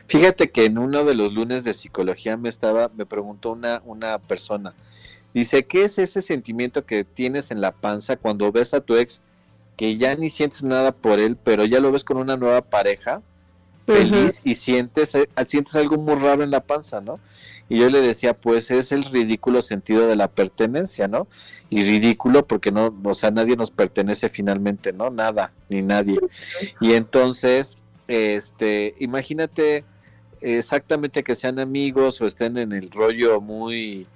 [0.07, 4.19] Fíjate que en uno de los lunes de psicología me estaba, me preguntó una, una
[4.19, 4.75] persona,
[5.39, 9.21] Dice, ¿qué es ese sentimiento que tienes en la panza cuando ves a tu ex
[9.77, 13.23] que ya ni sientes nada por él, pero ya lo ves con una nueva pareja,
[13.87, 17.21] feliz, y sientes, eh, sientes algo muy raro en la panza, ¿no?
[17.69, 21.29] Y yo le decía, pues es el ridículo sentido de la pertenencia, ¿no?
[21.71, 25.11] Y ridículo porque no, o sea, nadie nos pertenece finalmente, ¿no?
[25.11, 26.19] Nada, ni nadie.
[26.81, 29.85] Y entonces, este, imagínate
[30.41, 34.09] exactamente que sean amigos o estén en el rollo muy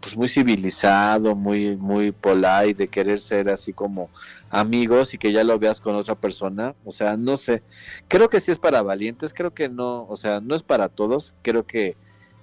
[0.00, 4.10] pues muy civilizado, muy muy polite, de querer ser así como
[4.50, 7.62] amigos y que ya lo veas con otra persona, o sea, no sé.
[8.08, 11.34] Creo que sí es para valientes, creo que no, o sea, no es para todos,
[11.42, 11.96] creo que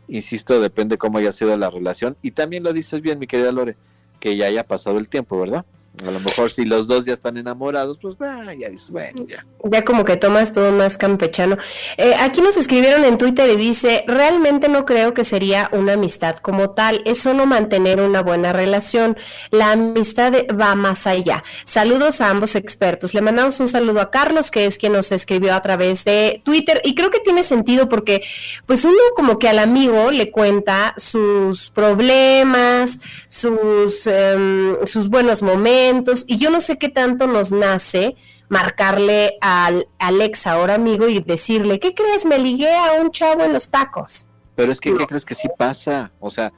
[0.07, 3.75] insisto, depende cómo haya sido la relación y también lo dices bien, mi querida Lore,
[4.19, 5.65] que ya haya pasado el tiempo, ¿verdad?
[6.05, 9.45] A lo mejor si los dos ya están enamorados, pues ya dices, bueno, ya.
[9.63, 11.57] Ya como que tomas todo más campechano.
[11.97, 16.37] Eh, aquí nos escribieron en Twitter y dice, realmente no creo que sería una amistad
[16.37, 19.17] como tal, es solo mantener una buena relación.
[19.49, 21.43] La amistad va más allá.
[21.65, 23.13] Saludos a ambos expertos.
[23.13, 26.79] Le mandamos un saludo a Carlos, que es quien nos escribió a través de Twitter,
[26.83, 28.23] y creo que tiene sentido porque
[28.65, 35.86] pues uno como que al amigo le cuenta sus problemas, sus, em, sus buenos momentos,
[36.27, 38.15] y yo no sé qué tanto nos nace
[38.49, 39.87] marcarle al,
[40.21, 42.25] ex ahora amigo y decirle, ¿qué crees?
[42.25, 44.29] Me ligué a un chavo en los tacos.
[44.55, 46.11] Pero es que, ¿qué crees que sí pasa?
[46.19, 46.51] O sea,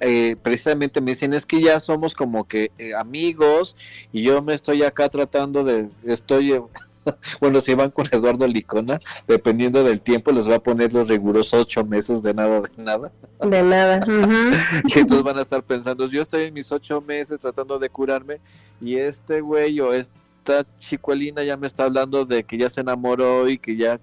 [0.00, 3.76] eh, precisamente me dicen, es que ya somos como que eh, amigos
[4.12, 6.58] y yo me estoy acá tratando de, estoy
[7.40, 11.62] bueno, si van con Eduardo Licona, dependiendo del tiempo, les va a poner los rigurosos
[11.62, 13.12] ocho meses de nada, de nada.
[13.40, 14.00] De nada.
[14.84, 18.40] y entonces van a estar pensando, yo estoy en mis ocho meses tratando de curarme
[18.80, 23.48] y este güey o esta chicuelina ya me está hablando de que ya se enamoró
[23.48, 24.00] y que ya,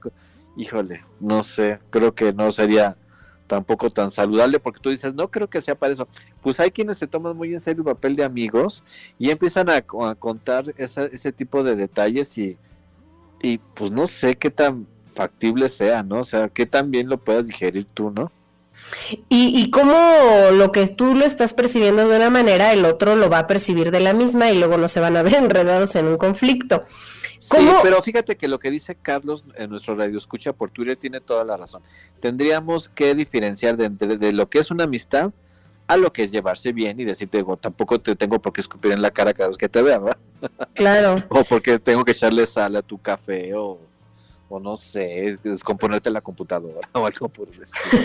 [0.57, 2.97] híjole, no sé, creo que no sería
[3.47, 6.07] tampoco tan saludable porque tú dices, no creo que sea para eso.
[6.41, 8.83] Pues hay quienes se toman muy en serio el papel de amigos
[9.19, 12.57] y empiezan a, contar ese tipo de detalles y
[13.43, 16.21] y pues no sé qué tan factible sea, ¿no?
[16.21, 18.31] O sea, qué tan bien lo puedas digerir tú, ¿no?
[19.29, 19.93] Y, y cómo
[20.53, 23.91] lo que tú lo estás percibiendo de una manera, el otro lo va a percibir
[23.91, 26.85] de la misma y luego no se van a ver enredados en un conflicto.
[27.49, 27.71] ¿Cómo?
[27.71, 31.19] Sí, pero fíjate que lo que dice Carlos en nuestro radio escucha por Twitter tiene
[31.19, 31.83] toda la razón.
[32.21, 35.33] Tendríamos que diferenciar de, de lo que es una amistad
[35.87, 38.93] a lo que es llevarse bien y decirte, digo, tampoco te tengo por qué escupir
[38.93, 40.17] en la cara cada vez que te vea, ¿verdad?
[40.73, 41.23] Claro.
[41.29, 43.79] o porque tengo que echarle sal a tu café o,
[44.53, 48.03] o no sé, descomponerte la computadora o algo por el estilo.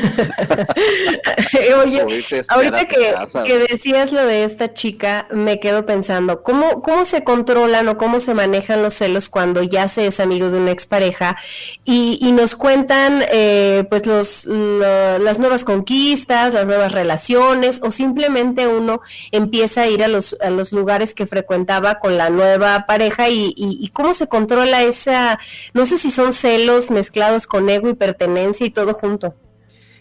[1.82, 7.22] Oye, ahorita que, que, decías lo de esta chica, me quedo pensando, ¿cómo, ¿cómo se
[7.22, 11.36] controlan o cómo se manejan los celos cuando ya se es amigo de una expareja
[11.84, 18.66] y, y nos cuentan eh, pues los, las nuevas conquistas, las nuevas relaciones o simplemente
[18.66, 19.02] uno
[19.32, 23.52] empieza a ir a los, a los lugares que frecuentaba con la nueva pareja y,
[23.54, 25.38] y cómo se controla esa,
[25.74, 29.34] no sé si son celos mezclados con ego y pertenencia y todo junto.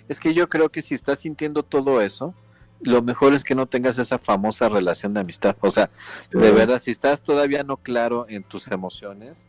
[0.07, 2.33] Es que yo creo que si estás sintiendo todo eso,
[2.81, 5.55] lo mejor es que no tengas esa famosa relación de amistad.
[5.61, 5.89] O sea,
[6.31, 9.47] de verdad, si estás todavía no claro en tus emociones,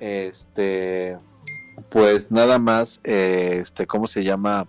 [0.00, 1.18] este,
[1.90, 4.68] pues nada más, este, ¿cómo se llama?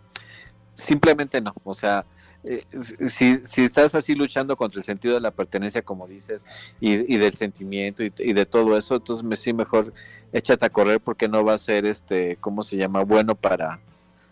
[0.74, 1.54] Simplemente no.
[1.64, 2.06] O sea,
[2.44, 2.64] eh,
[3.10, 6.46] si, si, estás así luchando contra el sentido de la pertenencia, como dices,
[6.80, 9.94] y, del sentimiento y, de todo eso, entonces me, sí mejor
[10.32, 13.04] échate a correr porque no va a ser, este, ¿cómo se llama?
[13.04, 13.80] Bueno para,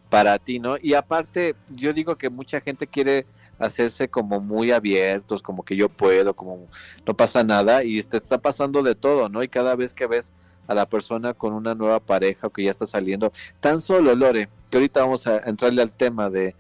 [0.10, 0.76] para ti, ¿no?
[0.82, 3.26] Y aparte, yo digo que mucha gente quiere
[3.58, 6.68] hacerse como muy abiertos, como que yo puedo, como
[7.06, 9.44] no pasa nada, y te está pasando de todo, ¿no?
[9.44, 10.32] Y cada vez que ves
[10.68, 14.50] a la persona con una nueva pareja o que ya está saliendo, tan solo, Lore,
[14.70, 16.56] que ahorita vamos a entrarle al tema de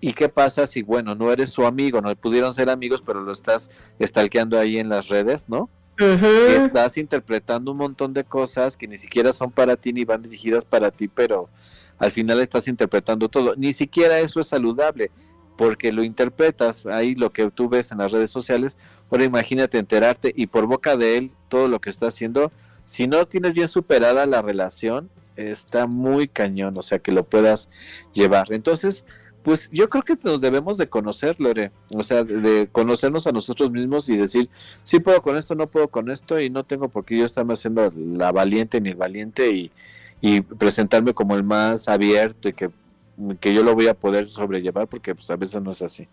[0.00, 3.32] ¿Y qué pasa si, bueno, no eres su amigo, no pudieron ser amigos, pero lo
[3.32, 5.70] estás estalqueando ahí en las redes, ¿no?
[5.98, 10.22] Y estás interpretando un montón de cosas que ni siquiera son para ti ni van
[10.22, 11.48] dirigidas para ti, pero
[11.98, 13.54] al final estás interpretando todo.
[13.56, 15.10] Ni siquiera eso es saludable,
[15.56, 18.76] porque lo interpretas ahí lo que tú ves en las redes sociales.
[19.10, 22.52] Ahora imagínate enterarte y por boca de él todo lo que está haciendo.
[22.84, 27.68] Si no tienes bien superada la relación, está muy cañón, o sea, que lo puedas
[28.12, 28.52] llevar.
[28.52, 29.04] Entonces,
[29.46, 33.70] pues yo creo que nos debemos de conocer, Lore, o sea, de conocernos a nosotros
[33.70, 34.50] mismos y decir,
[34.82, 37.52] sí puedo con esto, no puedo con esto y no tengo por qué yo estarme
[37.52, 39.70] haciendo la valiente ni el valiente y,
[40.58, 42.70] presentarme como el más abierto y que,
[43.38, 46.08] que yo lo voy a poder sobrellevar porque pues a veces no es así.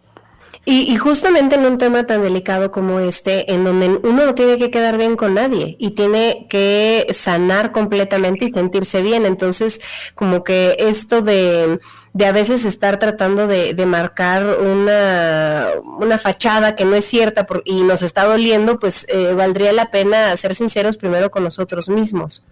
[0.65, 4.71] Y, justamente en un tema tan delicado como este, en donde uno no tiene que
[4.71, 9.25] quedar bien con nadie y tiene que sanar completamente y sentirse bien.
[9.25, 9.81] Entonces,
[10.15, 11.79] como que esto de,
[12.13, 15.67] de a veces estar tratando de, de marcar una,
[15.99, 19.91] una, fachada que no es cierta por, y nos está doliendo, pues eh, valdría la
[19.91, 22.45] pena ser sinceros primero con nosotros mismos.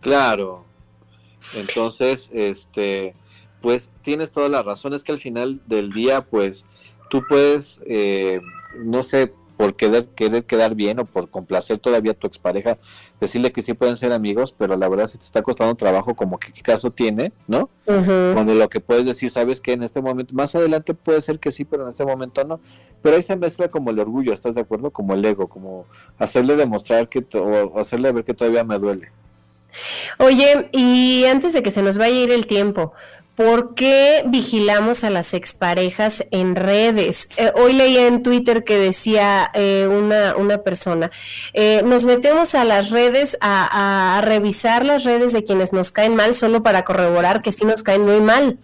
[0.00, 0.64] Claro.
[1.54, 3.14] Entonces, este,
[3.60, 4.94] pues tienes toda la razón.
[4.94, 6.64] Es que al final del día, pues
[7.08, 8.40] tú puedes, eh,
[8.78, 12.78] no sé, por querer, querer quedar bien o por complacer todavía a tu expareja,
[13.20, 16.38] decirle que sí pueden ser amigos, pero la verdad si te está costando trabajo, como
[16.38, 17.70] que qué caso tiene, ¿no?
[17.84, 21.50] Cuando lo que puedes decir, sabes que en este momento, más adelante puede ser que
[21.50, 22.60] sí, pero en este momento no.
[23.02, 24.90] Pero ahí se mezcla como el orgullo, ¿estás de acuerdo?
[24.90, 25.86] Como el ego, como
[26.18, 29.10] hacerle demostrar que, o hacerle ver que todavía me duele.
[30.18, 32.92] Oye, y antes de que se nos vaya a ir el tiempo,
[33.36, 37.28] ¿Por qué vigilamos a las exparejas en redes?
[37.36, 41.10] Eh, hoy leía en Twitter que decía eh, una, una, persona,
[41.52, 46.34] eh, nos metemos a las redes a, revisar las redes de quienes nos caen mal
[46.34, 48.58] solo para corroborar que sí nos caen muy mal.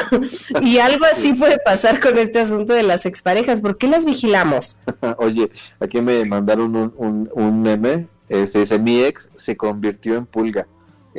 [0.62, 3.60] y algo así puede pasar con este asunto de las exparejas.
[3.60, 4.80] ¿Por qué las vigilamos?
[5.18, 5.48] Oye,
[5.78, 8.08] aquí me mandaron un, un, un meme.
[8.28, 10.66] Este, dice, mi ex se convirtió en pulga.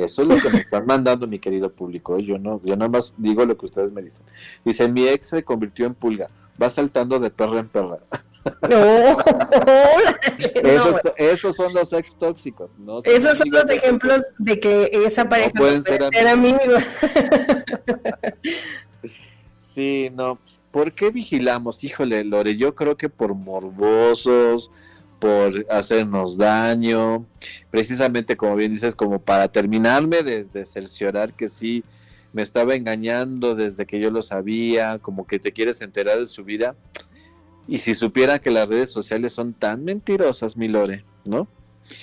[0.04, 2.16] Eso es lo que me están mandando, mi querido público.
[2.16, 2.24] ¿eh?
[2.24, 4.24] Yo no, yo nada más digo lo que ustedes me dicen.
[4.64, 6.28] Dice, mi ex se convirtió en pulga,
[6.60, 7.98] va saltando de perra en perra.
[8.62, 8.68] No,
[11.16, 12.70] esos, son los ex tóxicos.
[13.04, 16.78] esos son los ejemplos de que esa pareja pueden ser, amigos.
[19.58, 20.38] sí, no.
[20.70, 21.84] ¿Por qué vigilamos?
[21.84, 24.70] Híjole, Lore, yo creo que por morbosos,
[25.20, 27.26] por hacernos daño,
[27.70, 31.84] precisamente como bien dices, como para terminarme de, cerciorar que sí
[32.32, 36.42] me estaba engañando desde que yo lo sabía, como que te quieres enterar de su
[36.42, 36.74] vida.
[37.68, 41.46] Y si supiera que las redes sociales son tan mentirosas, mi Lore, ¿no?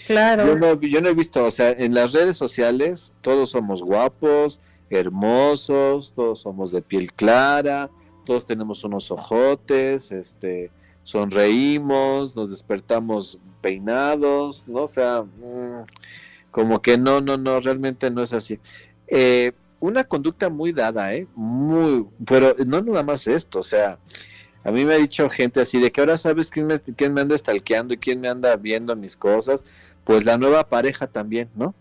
[0.05, 0.45] Claro.
[0.45, 4.61] Yo no, yo no he visto, o sea, en las redes sociales todos somos guapos,
[4.89, 7.89] hermosos, todos somos de piel clara,
[8.25, 10.71] todos tenemos unos ojotes, este,
[11.07, 14.83] sonreímos, nos despertamos peinados, ¿no?
[14.83, 15.85] O sea, mm,
[16.51, 18.59] como que no, no, no, realmente no es así.
[19.07, 21.25] Eh, una conducta muy dada, ¿eh?
[21.33, 23.99] Muy, pero no nada más esto, o sea,
[24.65, 27.21] a mí me ha dicho gente así de que ahora sabes quién me, quién me
[27.21, 29.63] anda stalkeando y quién me anda viendo mis cosas,
[30.03, 31.73] pues la nueva pareja también, ¿no?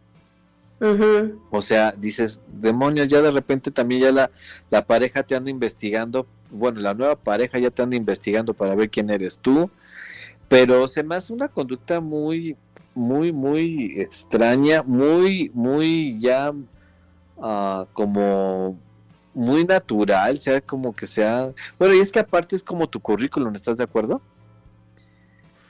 [1.51, 4.31] O sea, dices, demonios, ya de repente también ya la,
[4.70, 8.90] la pareja te anda investigando bueno, la nueva pareja ya te anda investigando para ver
[8.90, 9.70] quién eres tú,
[10.49, 12.57] pero se me hace una conducta muy,
[12.94, 16.53] muy, muy extraña, muy, muy ya
[17.40, 18.78] ah, como
[19.34, 21.53] muy natural, sea como que sea...
[21.78, 24.22] Bueno, y es que aparte es como tu currículum, ¿estás de acuerdo?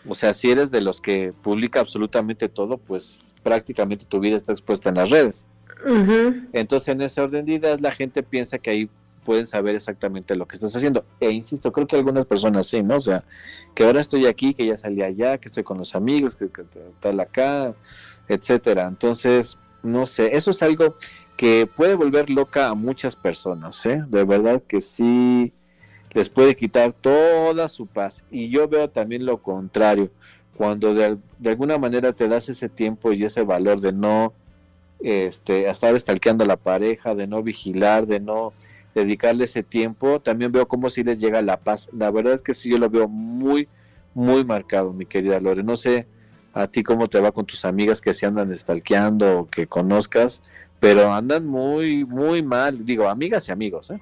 [0.08, 4.52] O sea, si eres de los que publica absolutamente todo, pues prácticamente tu vida está
[4.52, 5.46] expuesta en las redes.
[6.52, 8.90] Entonces, en ese orden de ideas, la gente piensa que ahí
[9.26, 11.04] pueden saber exactamente lo que estás haciendo.
[11.20, 12.96] E insisto, creo que algunas personas sí, ¿no?
[12.96, 13.24] O sea,
[13.74, 16.62] que ahora estoy aquí, que ya salí allá, que estoy con los amigos, que, que
[17.00, 17.74] tal acá,
[18.28, 18.86] etcétera.
[18.86, 20.96] Entonces, no sé, eso es algo
[21.36, 24.02] que puede volver loca a muchas personas, ¿eh?
[24.08, 25.52] De verdad que sí
[26.12, 28.24] les puede quitar toda su paz.
[28.30, 30.10] Y yo veo también lo contrario,
[30.56, 34.32] cuando de, alguna manera te das ese tiempo y ese valor de no
[35.00, 38.54] este, estar estalqueando la pareja, de no vigilar, de no
[39.00, 41.90] dedicarle ese tiempo, también veo cómo si les llega la paz.
[41.92, 43.68] La verdad es que sí, yo lo veo muy,
[44.14, 45.62] muy marcado, mi querida Lore.
[45.62, 46.06] No sé
[46.54, 50.40] a ti cómo te va con tus amigas que se andan estalqueando o que conozcas,
[50.80, 54.00] pero andan muy, muy mal, digo, amigas y amigos, ¿eh?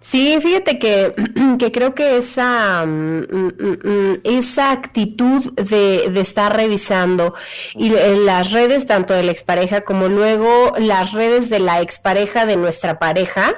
[0.00, 1.14] Sí, fíjate que,
[1.58, 7.34] que creo que esa, mm, mm, mm, esa actitud de, de, estar revisando
[7.74, 12.56] y las redes tanto de la expareja como luego las redes de la expareja de
[12.56, 13.54] nuestra pareja,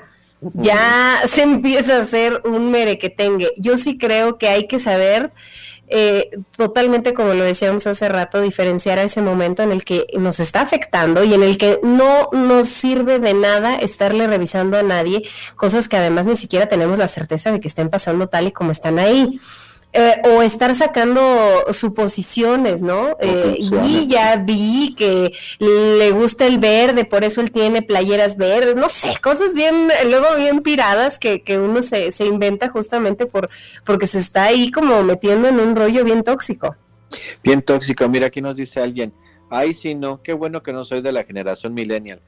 [0.55, 3.53] ya se empieza a hacer un merequetengue.
[3.57, 5.33] Yo sí creo que hay que saber
[5.95, 10.41] eh, totalmente, como lo decíamos hace rato, diferenciar a ese momento en el que nos
[10.41, 15.29] está afectando y en el que no nos sirve de nada estarle revisando a nadie
[15.55, 18.71] cosas que además ni siquiera tenemos la certeza de que estén pasando tal y como
[18.71, 19.39] están ahí.
[19.95, 21.21] Eh, o estar sacando
[21.71, 23.19] suposiciones, ¿no?
[23.21, 28.75] Eh, y ya vi que le gusta el verde, por eso él tiene playeras verdes,
[28.75, 33.51] no sé, cosas bien, luego bien piradas que, que uno se, se inventa justamente por
[33.85, 36.75] porque se está ahí como metiendo en un rollo bien tóxico.
[37.45, 39.13] Bien tóxico, mira, aquí nos dice alguien,
[39.51, 42.23] ay, sí, no, qué bueno que no soy de la generación millennial.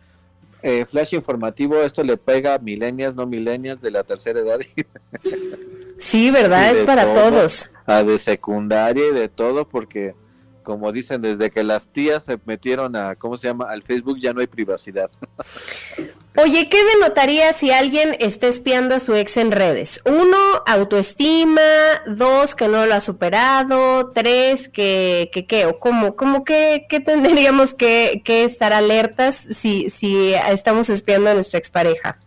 [0.63, 4.59] Eh, flash informativo, esto le pega a millennials, no millennials de la tercera edad.
[6.05, 6.77] Sí, ¿verdad?
[6.77, 7.71] Es para todos.
[7.87, 10.15] A de secundaria y de todo, porque
[10.63, 13.67] como dicen, desde que las tías se metieron a, ¿cómo se llama?
[13.71, 15.11] Al Facebook ya no hay privacidad.
[16.37, 20.03] Oye, ¿qué denotaría si alguien está espiando a su ex en redes?
[20.05, 20.37] Uno,
[20.67, 21.63] autoestima,
[22.07, 25.65] dos, que no lo ha superado, tres, que, que, ¿qué?
[25.65, 31.35] O cómo, cómo que, que tendríamos que, que, estar alertas si, si estamos espiando a
[31.35, 32.19] nuestra expareja?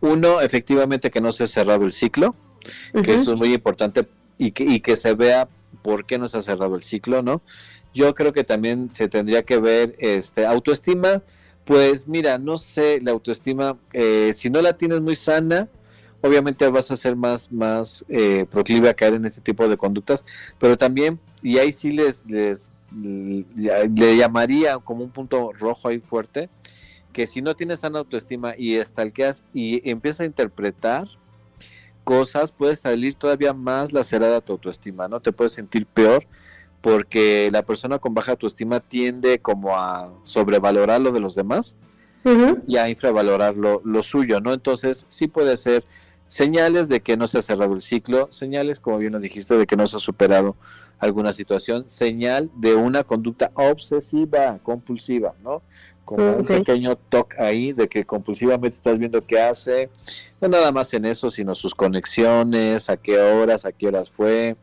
[0.00, 2.36] Uno, efectivamente que no se ha cerrado el ciclo
[3.02, 4.06] que eso es muy importante
[4.38, 5.48] y que, y que se vea
[5.82, 7.42] por qué no se ha cerrado el ciclo, ¿no?
[7.94, 11.22] Yo creo que también se tendría que ver este autoestima,
[11.64, 15.68] pues mira, no sé, la autoestima, eh, si no la tienes muy sana,
[16.20, 20.24] obviamente vas a ser más, más eh, proclive a caer en este tipo de conductas,
[20.58, 26.48] pero también, y ahí sí les, les le llamaría como un punto rojo ahí fuerte,
[27.12, 31.06] que si no tienes sana autoestima y estalqueas y empiezas a interpretar
[32.08, 35.20] cosas, puedes salir todavía más lacerada tu autoestima, ¿no?
[35.20, 36.24] Te puedes sentir peor
[36.80, 41.76] porque la persona con baja autoestima tiende como a sobrevalorar lo de los demás
[42.66, 44.54] y a infravalorar lo, lo, suyo, ¿no?
[44.54, 45.84] Entonces sí puede ser
[46.28, 49.66] señales de que no se ha cerrado el ciclo, señales, como bien lo dijiste, de
[49.66, 50.56] que no se ha superado
[50.98, 55.60] alguna situación, señal de una conducta obsesiva, compulsiva, ¿no?
[56.08, 59.90] Como un pequeño toque ahí de que compulsivamente estás viendo qué hace,
[60.40, 64.56] no nada más en eso, sino sus conexiones, a qué horas, a qué horas fue,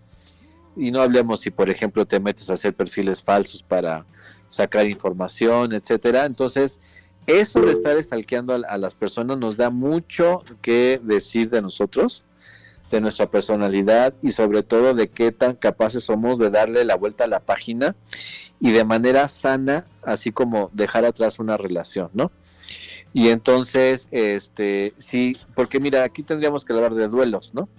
[0.76, 4.08] y no hablemos si por ejemplo te metes a hacer perfiles falsos para
[4.48, 6.80] sacar información, etcétera, entonces
[7.28, 12.24] eso de estar estalqueando a, las personas nos da mucho que decir de nosotros,
[12.92, 17.26] de nuestra personalidad y sobre todo de qué tan capaces somos de darle la vuelta
[17.26, 17.96] a la página
[18.60, 22.32] y de manera sana, así como dejar atrás una relación, ¿no?
[23.14, 27.70] Y entonces, este, sí, porque mira, aquí tendríamos que hablar de duelos, ¿no?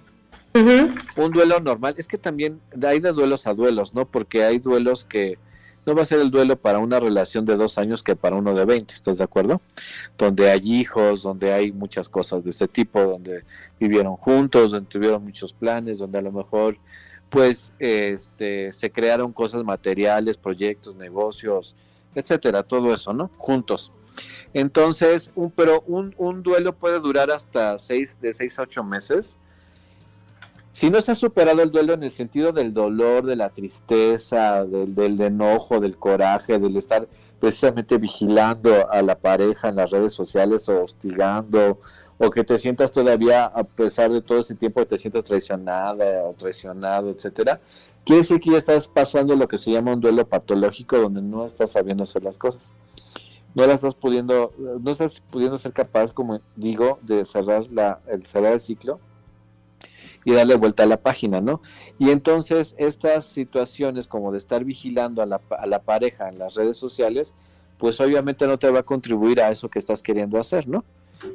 [1.16, 4.06] Un duelo normal, es que también hay de duelos a duelos, ¿no?
[4.06, 5.38] Porque hay duelos que
[5.86, 8.54] no va a ser el duelo para una relación de dos años que para uno
[8.54, 9.60] de 20, ¿estás de acuerdo?
[10.18, 13.44] Donde hay hijos, donde hay muchas cosas de este tipo, donde
[13.78, 16.76] vivieron juntos, donde tuvieron muchos planes, donde a lo mejor
[17.30, 21.76] pues este, se crearon cosas materiales, proyectos, negocios,
[22.14, 23.30] etcétera, todo eso, ¿no?
[23.36, 23.92] Juntos.
[24.54, 29.38] Entonces, un, pero un, un duelo puede durar hasta seis, de seis a ocho meses.
[30.76, 34.62] Si no se ha superado el duelo en el sentido del dolor, de la tristeza,
[34.66, 37.08] del, del enojo, del coraje, del estar
[37.40, 41.80] precisamente vigilando a la pareja en las redes sociales o hostigando
[42.18, 46.34] o que te sientas todavía, a pesar de todo ese tiempo, te sientas traicionada o
[46.34, 47.58] traicionado, etcétera,
[48.04, 51.46] quiere decir que ya estás pasando lo que se llama un duelo patológico donde no
[51.46, 52.74] estás sabiendo hacer las cosas.
[53.54, 58.26] No las estás pudiendo, no estás pudiendo ser capaz, como digo, de cerrar la, el
[58.26, 59.00] cerrar el ciclo
[60.26, 61.62] y darle vuelta a la página, ¿no?
[62.00, 66.56] Y entonces estas situaciones como de estar vigilando a la, a la pareja en las
[66.56, 67.32] redes sociales,
[67.78, 70.84] pues obviamente no te va a contribuir a eso que estás queriendo hacer, ¿no?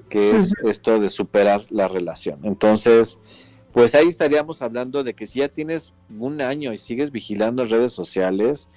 [0.10, 2.42] Que es esto de superar la relación.
[2.44, 3.18] Entonces,
[3.72, 7.94] pues ahí estaríamos hablando de que si ya tienes un año y sigues vigilando redes
[7.94, 8.68] sociales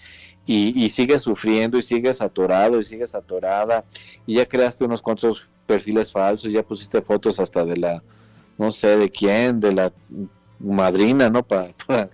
[0.46, 3.84] y, y, sigues sufriendo y sigues atorado y sigues atorada
[4.26, 8.02] y ya creaste unos cuantos perfiles falsos, ya pusiste fotos hasta de la,
[8.59, 9.92] no sé de quién, de la
[10.59, 11.42] madrina, ¿no?
[11.42, 12.11] Para, para,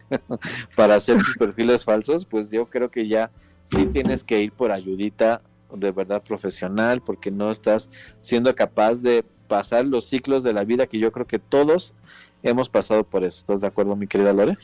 [0.77, 3.31] para hacer tus perfiles falsos, pues yo creo que ya
[3.65, 9.25] sí tienes que ir por ayudita de verdad profesional porque no estás siendo capaz de
[9.47, 11.95] pasar los ciclos de la vida que yo creo que todos
[12.43, 13.39] hemos pasado por eso.
[13.39, 14.57] ¿Estás de acuerdo, mi querida Lore?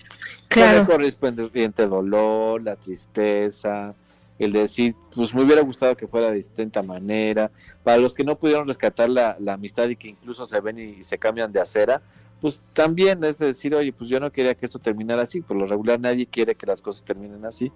[0.48, 0.80] Claro.
[0.80, 3.94] El correspondiente dolor, la tristeza,
[4.38, 7.50] el decir, pues me hubiera gustado que fuera de distinta manera.
[7.82, 11.02] Para los que no pudieron rescatar la, amistad y que incluso se ven y, y,
[11.02, 12.02] se cambian de acera,
[12.40, 15.40] pues también es decir, oye, pues yo no quería que esto terminara así.
[15.40, 17.72] Por lo regular nadie quiere que las cosas terminen así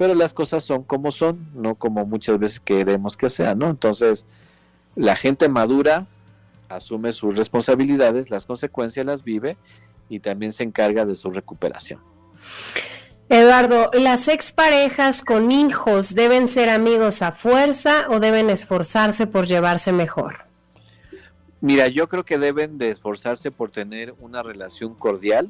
[0.00, 3.68] pero las cosas son como son, no como muchas veces queremos que sean, ¿no?
[3.68, 4.24] Entonces,
[4.96, 6.06] la gente madura
[6.70, 9.58] asume sus responsabilidades, las consecuencias las vive
[10.08, 12.00] y también se encarga de su recuperación.
[13.32, 19.92] Eduardo, ¿las exparejas con hijos deben ser amigos a fuerza o deben esforzarse por llevarse
[19.92, 20.46] mejor?
[21.60, 25.48] Mira, yo creo que deben de esforzarse por tener una relación cordial,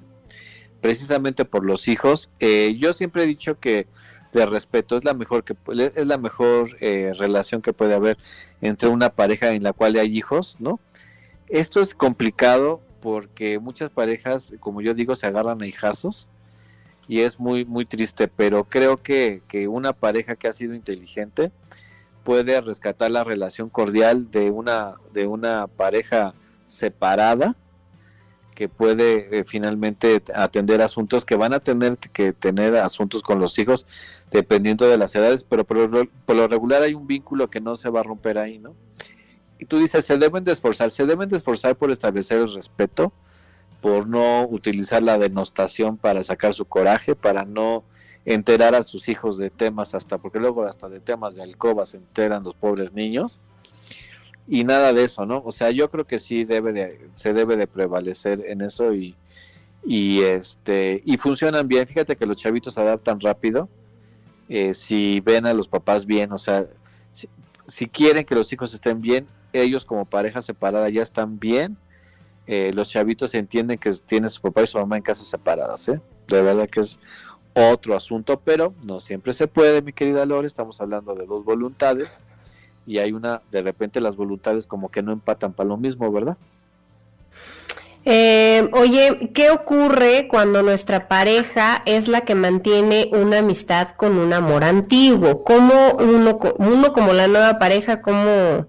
[0.82, 2.28] precisamente por los hijos.
[2.38, 3.86] Eh, yo siempre he dicho que
[4.34, 5.56] de respeto es la mejor que
[5.96, 8.18] es la mejor eh, relación que puede haber
[8.60, 10.78] entre una pareja en la cual hay hijos no
[11.48, 16.28] esto es complicado porque muchas parejas como yo digo se agarran a hijazos
[17.10, 21.50] y es muy muy triste pero creo que, que una pareja que ha sido inteligente
[22.22, 26.34] puede rescatar la relación cordial de una de una pareja
[26.66, 27.56] separada
[28.54, 33.58] que puede eh, finalmente atender asuntos que van a tener que tener asuntos con los
[33.58, 33.88] hijos
[34.30, 37.74] dependiendo de las edades, pero por lo, por lo, regular hay un vínculo que no
[37.74, 38.76] se va a romper ahí, ¿no?
[39.58, 43.12] Y tú dices, se deben de esforzar, se deben de esforzar por establecer el respeto,
[43.80, 47.84] por no utilizar la denostación para sacar su coraje, para no
[48.24, 51.96] enterar a sus hijos de temas hasta, porque luego hasta de temas de alcoba se
[51.96, 53.40] enteran los pobres niños
[54.46, 55.42] y nada de eso, ¿no?
[55.44, 59.14] O sea, yo creo que sí debe de, se debe de prevalecer en eso y,
[59.84, 61.86] y este, y funcionan bien.
[61.86, 63.68] Fíjate que los chavitos se adaptan rápido,
[64.48, 66.66] eh, si ven a los papás bien, o sea,
[67.12, 67.28] si,
[67.66, 71.76] si, quieren que los hijos estén bien, ellos como pareja separada ya están bien,
[72.46, 76.00] eh, los chavitos entienden que tienen su papá y su mamá en casas separadas, ¿eh?
[76.26, 76.98] De verdad que es
[77.54, 82.22] otro asunto, pero no siempre se puede, mi querida Lore, estamos hablando de dos voluntades
[82.86, 86.36] y hay una, de repente las voluntades como que no empatan para lo mismo, ¿verdad?
[88.04, 94.32] Eh, oye, ¿qué ocurre cuando nuestra pareja es la que mantiene una amistad con un
[94.32, 95.44] amor antiguo?
[95.44, 98.66] ¿Cómo uno, uno como la nueva pareja, cómo,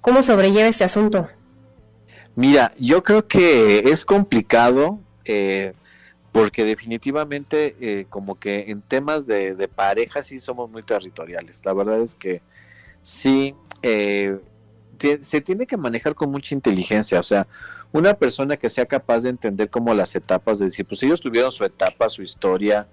[0.00, 1.28] cómo sobrelleva este asunto?
[2.38, 5.72] Mira, yo creo que es complicado eh,
[6.30, 11.60] porque definitivamente eh, como que en temas de, de pareja sí somos muy territoriales.
[11.64, 12.40] La verdad es que
[13.02, 14.38] sí eh,
[15.20, 17.48] se tiene que manejar con mucha inteligencia, o sea,
[17.90, 21.50] una persona que sea capaz de entender como las etapas, de decir, pues ellos tuvieron
[21.50, 22.86] su etapa, su historia,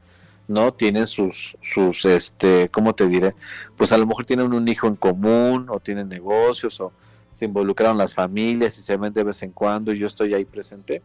[0.48, 0.74] ¿no?
[0.74, 3.36] Tienen sus, sus, este, ¿cómo te diré?
[3.78, 6.92] Pues a lo mejor tienen un hijo en común, o tienen negocios, o
[7.36, 10.46] se involucraron las familias y se ven de vez en cuando y yo estoy ahí
[10.46, 11.02] presente.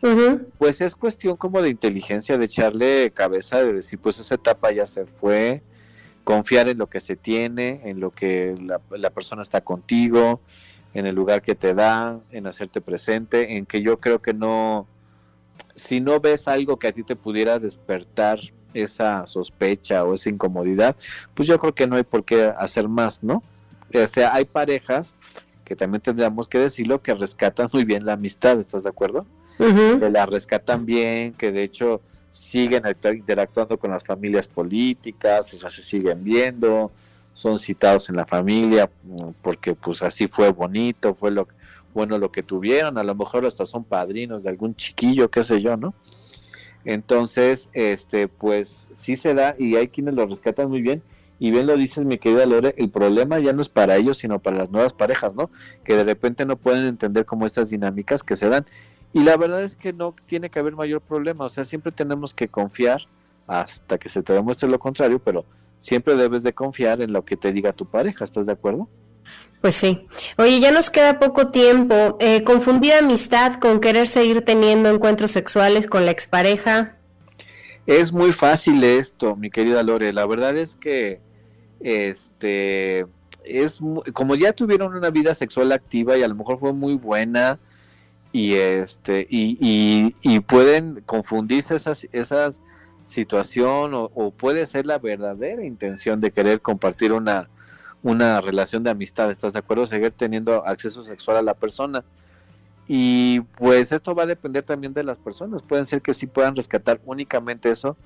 [0.00, 0.46] Uh -huh.
[0.56, 4.86] Pues es cuestión como de inteligencia, de echarle cabeza, de decir, pues esa etapa ya
[4.86, 5.60] se fue,
[6.22, 10.40] confiar en lo que se tiene, en lo que la, la, persona está contigo,
[10.94, 14.86] en el lugar que te da, en hacerte presente, en que yo creo que no,
[15.74, 18.38] si no ves algo que a ti te pudiera despertar
[18.72, 20.94] esa sospecha o esa incomodidad,
[21.34, 23.42] pues yo creo que no hay por qué hacer más, ¿no?
[23.92, 25.16] O sea, hay parejas
[25.64, 29.26] que también tendríamos que decirlo que rescatan muy bien la amistad, ¿estás de acuerdo?
[29.58, 30.00] Uh -huh.
[30.00, 32.00] Que la rescatan bien, que de hecho
[32.30, 32.82] siguen
[33.14, 36.90] interactuando con las familias políticas, o sea, se siguen viendo,
[37.32, 38.90] son citados en la familia
[39.42, 41.48] porque pues así fue bonito, fue lo
[41.94, 45.60] bueno lo que tuvieron, a lo mejor hasta son padrinos de algún chiquillo, qué sé
[45.60, 45.94] yo, ¿no?
[46.84, 51.02] Entonces, este, pues sí se da y hay quienes lo rescatan muy bien
[51.42, 54.38] Y bien lo dices, mi querida Lore, el problema ya no es para ellos, sino
[54.38, 55.50] para las nuevas parejas, ¿no?
[55.82, 58.64] Que de repente no pueden entender como estas dinámicas que se dan.
[59.12, 62.32] Y la verdad es que no tiene que haber mayor problema, o sea, siempre tenemos
[62.32, 63.00] que confiar
[63.48, 65.44] hasta que se te demuestre lo contrario, pero
[65.78, 68.88] siempre debes de confiar en lo que te diga tu pareja, ¿estás de acuerdo?
[69.60, 70.06] Pues sí.
[70.38, 72.18] Oye, ya nos queda poco tiempo.
[72.20, 76.98] Eh, confundir amistad con querer seguir teniendo encuentros sexuales con la expareja.
[77.84, 80.12] Es muy fácil esto, mi querida Lore.
[80.12, 81.20] La verdad es que
[81.82, 83.06] este
[83.44, 83.80] es
[84.12, 87.58] como ya tuvieron una vida sexual activa y a lo mejor fue muy buena
[88.30, 92.60] y este y, pueden confundirse esas esas
[93.06, 97.48] situación o, puede ser la verdadera intención de querer compartir una
[98.02, 99.86] una relación de amistad, ¿estás de acuerdo?
[99.86, 102.04] Seguir teniendo acceso sexual a la persona.
[102.88, 105.62] Y pues esto va a depender también de las personas.
[105.62, 107.96] Pueden ser que sí puedan rescatar únicamente eso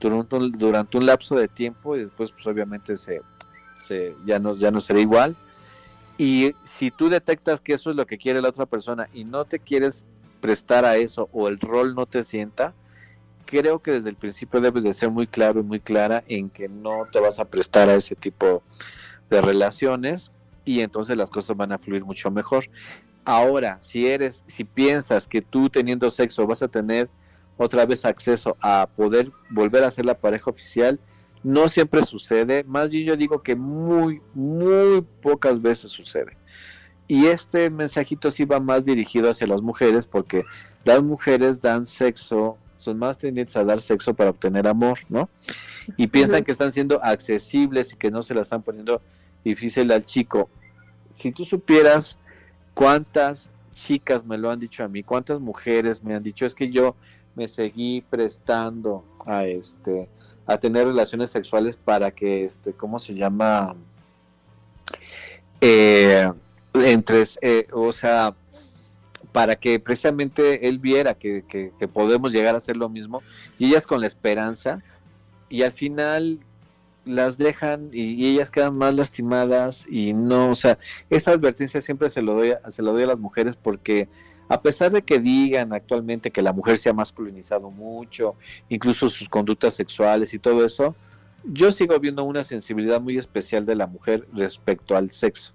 [0.00, 3.22] durante un, durante un lapso de tiempo y después pues obviamente se,
[4.24, 5.36] ya, no, ya no será igual.
[6.18, 9.44] Y si tú detectas que eso es lo que quiere la otra persona y no
[9.44, 10.02] te quieres
[10.40, 12.74] prestar a eso o el rol no te sienta,
[13.44, 16.68] creo que desde el principio debes de ser muy claro y muy clara en que
[16.68, 18.62] no te vas a prestar a ese tipo
[19.28, 20.30] de relaciones
[20.64, 22.68] y entonces las cosas van a fluir mucho mejor.
[23.24, 27.08] Ahora, si eres, si piensas que tú teniendo sexo vas a tener
[27.56, 31.00] otra vez acceso a poder volver a ser la pareja oficial,
[31.42, 36.36] no siempre sucede, más bien yo digo que muy, muy pocas veces sucede.
[37.08, 40.44] Y este mensajito sí va más dirigido hacia las mujeres porque
[40.84, 45.28] las mujeres dan sexo, son más tendientes a dar sexo para obtener amor, ¿no?
[45.96, 49.00] Y piensan que están siendo accesibles y que no se la están poniendo
[49.44, 50.50] difícil al chico.
[51.14, 52.18] Si tú supieras
[52.74, 56.70] cuántas chicas me lo han dicho a mí, cuántas mujeres me han dicho, es que
[56.70, 56.96] yo
[57.36, 60.08] me seguí prestando a este
[60.46, 63.76] a tener relaciones sexuales para que este cómo se llama
[65.60, 66.30] eh,
[66.74, 68.34] entre eh, o sea
[69.32, 73.22] para que precisamente él viera que, que, podemos llegar a hacer lo mismo
[73.58, 74.82] y ellas con la esperanza
[75.50, 76.40] y al final
[77.04, 80.78] las dejan y, ellas quedan más lastimadas y no, o sea,
[81.10, 84.08] esta advertencia siempre se lo doy, se lo doy a las mujeres porque
[84.48, 88.36] a pesar de que digan actualmente que la mujer se ha masculinizado mucho,
[88.68, 90.94] incluso sus conductas sexuales y todo eso,
[91.44, 95.52] yo sigo viendo una sensibilidad muy especial de la mujer respecto al sexo.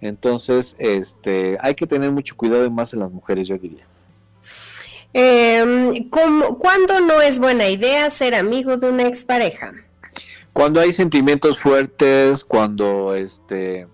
[0.00, 3.86] Entonces, este, hay que tener mucho cuidado más en las mujeres, yo diría.
[5.12, 9.72] Eh, ¿Cuándo no es buena idea ser amigo de una expareja?
[10.52, 13.86] Cuando hay sentimientos fuertes, cuando este,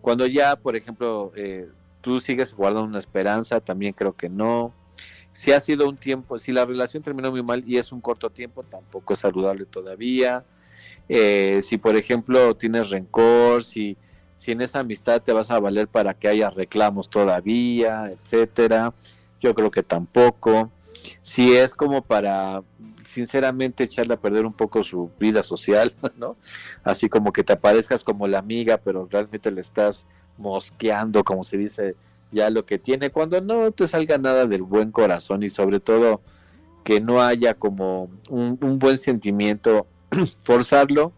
[0.00, 1.68] cuando ya, por ejemplo, eh,
[2.06, 4.72] tú sigues guardando una esperanza, también creo que no.
[5.32, 8.30] Si ha sido un tiempo, si la relación terminó muy mal y es un corto
[8.30, 10.44] tiempo, tampoco es saludable todavía.
[11.08, 13.96] Eh, si, por ejemplo, tienes rencor, si,
[14.36, 18.94] si en esa amistad te vas a valer para que haya reclamos todavía, etcétera,
[19.40, 20.70] yo creo que tampoco.
[21.22, 22.62] Si es como para
[23.04, 26.36] sinceramente echarle a perder un poco su vida social, ¿no?
[26.84, 30.06] Así como que te aparezcas como la amiga, pero realmente le estás
[30.38, 31.96] mosqueando, como se dice,
[32.32, 36.20] ya lo que tiene, cuando no te salga nada del buen corazón y sobre todo
[36.84, 39.86] que no haya como un, buen sentimiento,
[40.40, 41.12] forzarlo,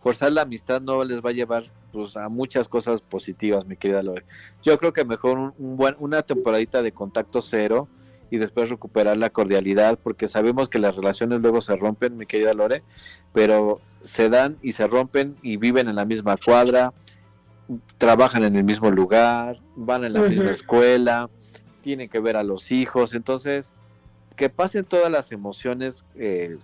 [0.00, 4.02] forzar la amistad no les va a llevar pues, a muchas cosas positivas, mi querida
[4.02, 4.24] Lore.
[4.62, 7.88] Yo creo que mejor un, buen, una temporadita de contacto cero,
[8.32, 12.54] y después recuperar la cordialidad, porque sabemos que las relaciones luego se rompen, mi querida
[12.54, 12.82] Lore,
[13.34, 16.94] pero se dan y se rompen y viven en la misma cuadra,
[17.98, 21.30] trabajan en el mismo lugar, van en la misma escuela,
[21.82, 23.72] tienen que ver a los hijos, entonces
[24.36, 26.56] que pasen todas las emociones eh,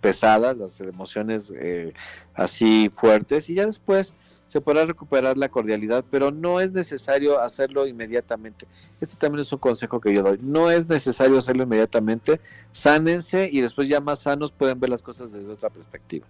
[0.00, 1.94] pesadas, las emociones eh,
[2.34, 4.14] así fuertes y ya después
[4.46, 8.66] se podrá recuperar la cordialidad, pero no es necesario hacerlo inmediatamente.
[9.00, 10.38] Este también es un consejo que yo doy.
[10.42, 12.40] No es necesario hacerlo inmediatamente.
[12.70, 16.26] Sánense y después ya más sanos pueden ver las cosas desde otra perspectiva.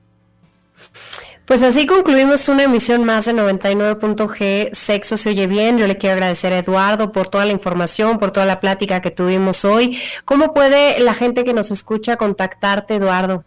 [1.46, 5.76] Pues así concluimos una emisión más de 99.g Sexo se oye bien.
[5.76, 9.10] Yo le quiero agradecer a Eduardo por toda la información, por toda la plática que
[9.10, 9.98] tuvimos hoy.
[10.24, 13.44] ¿Cómo puede la gente que nos escucha contactarte, Eduardo?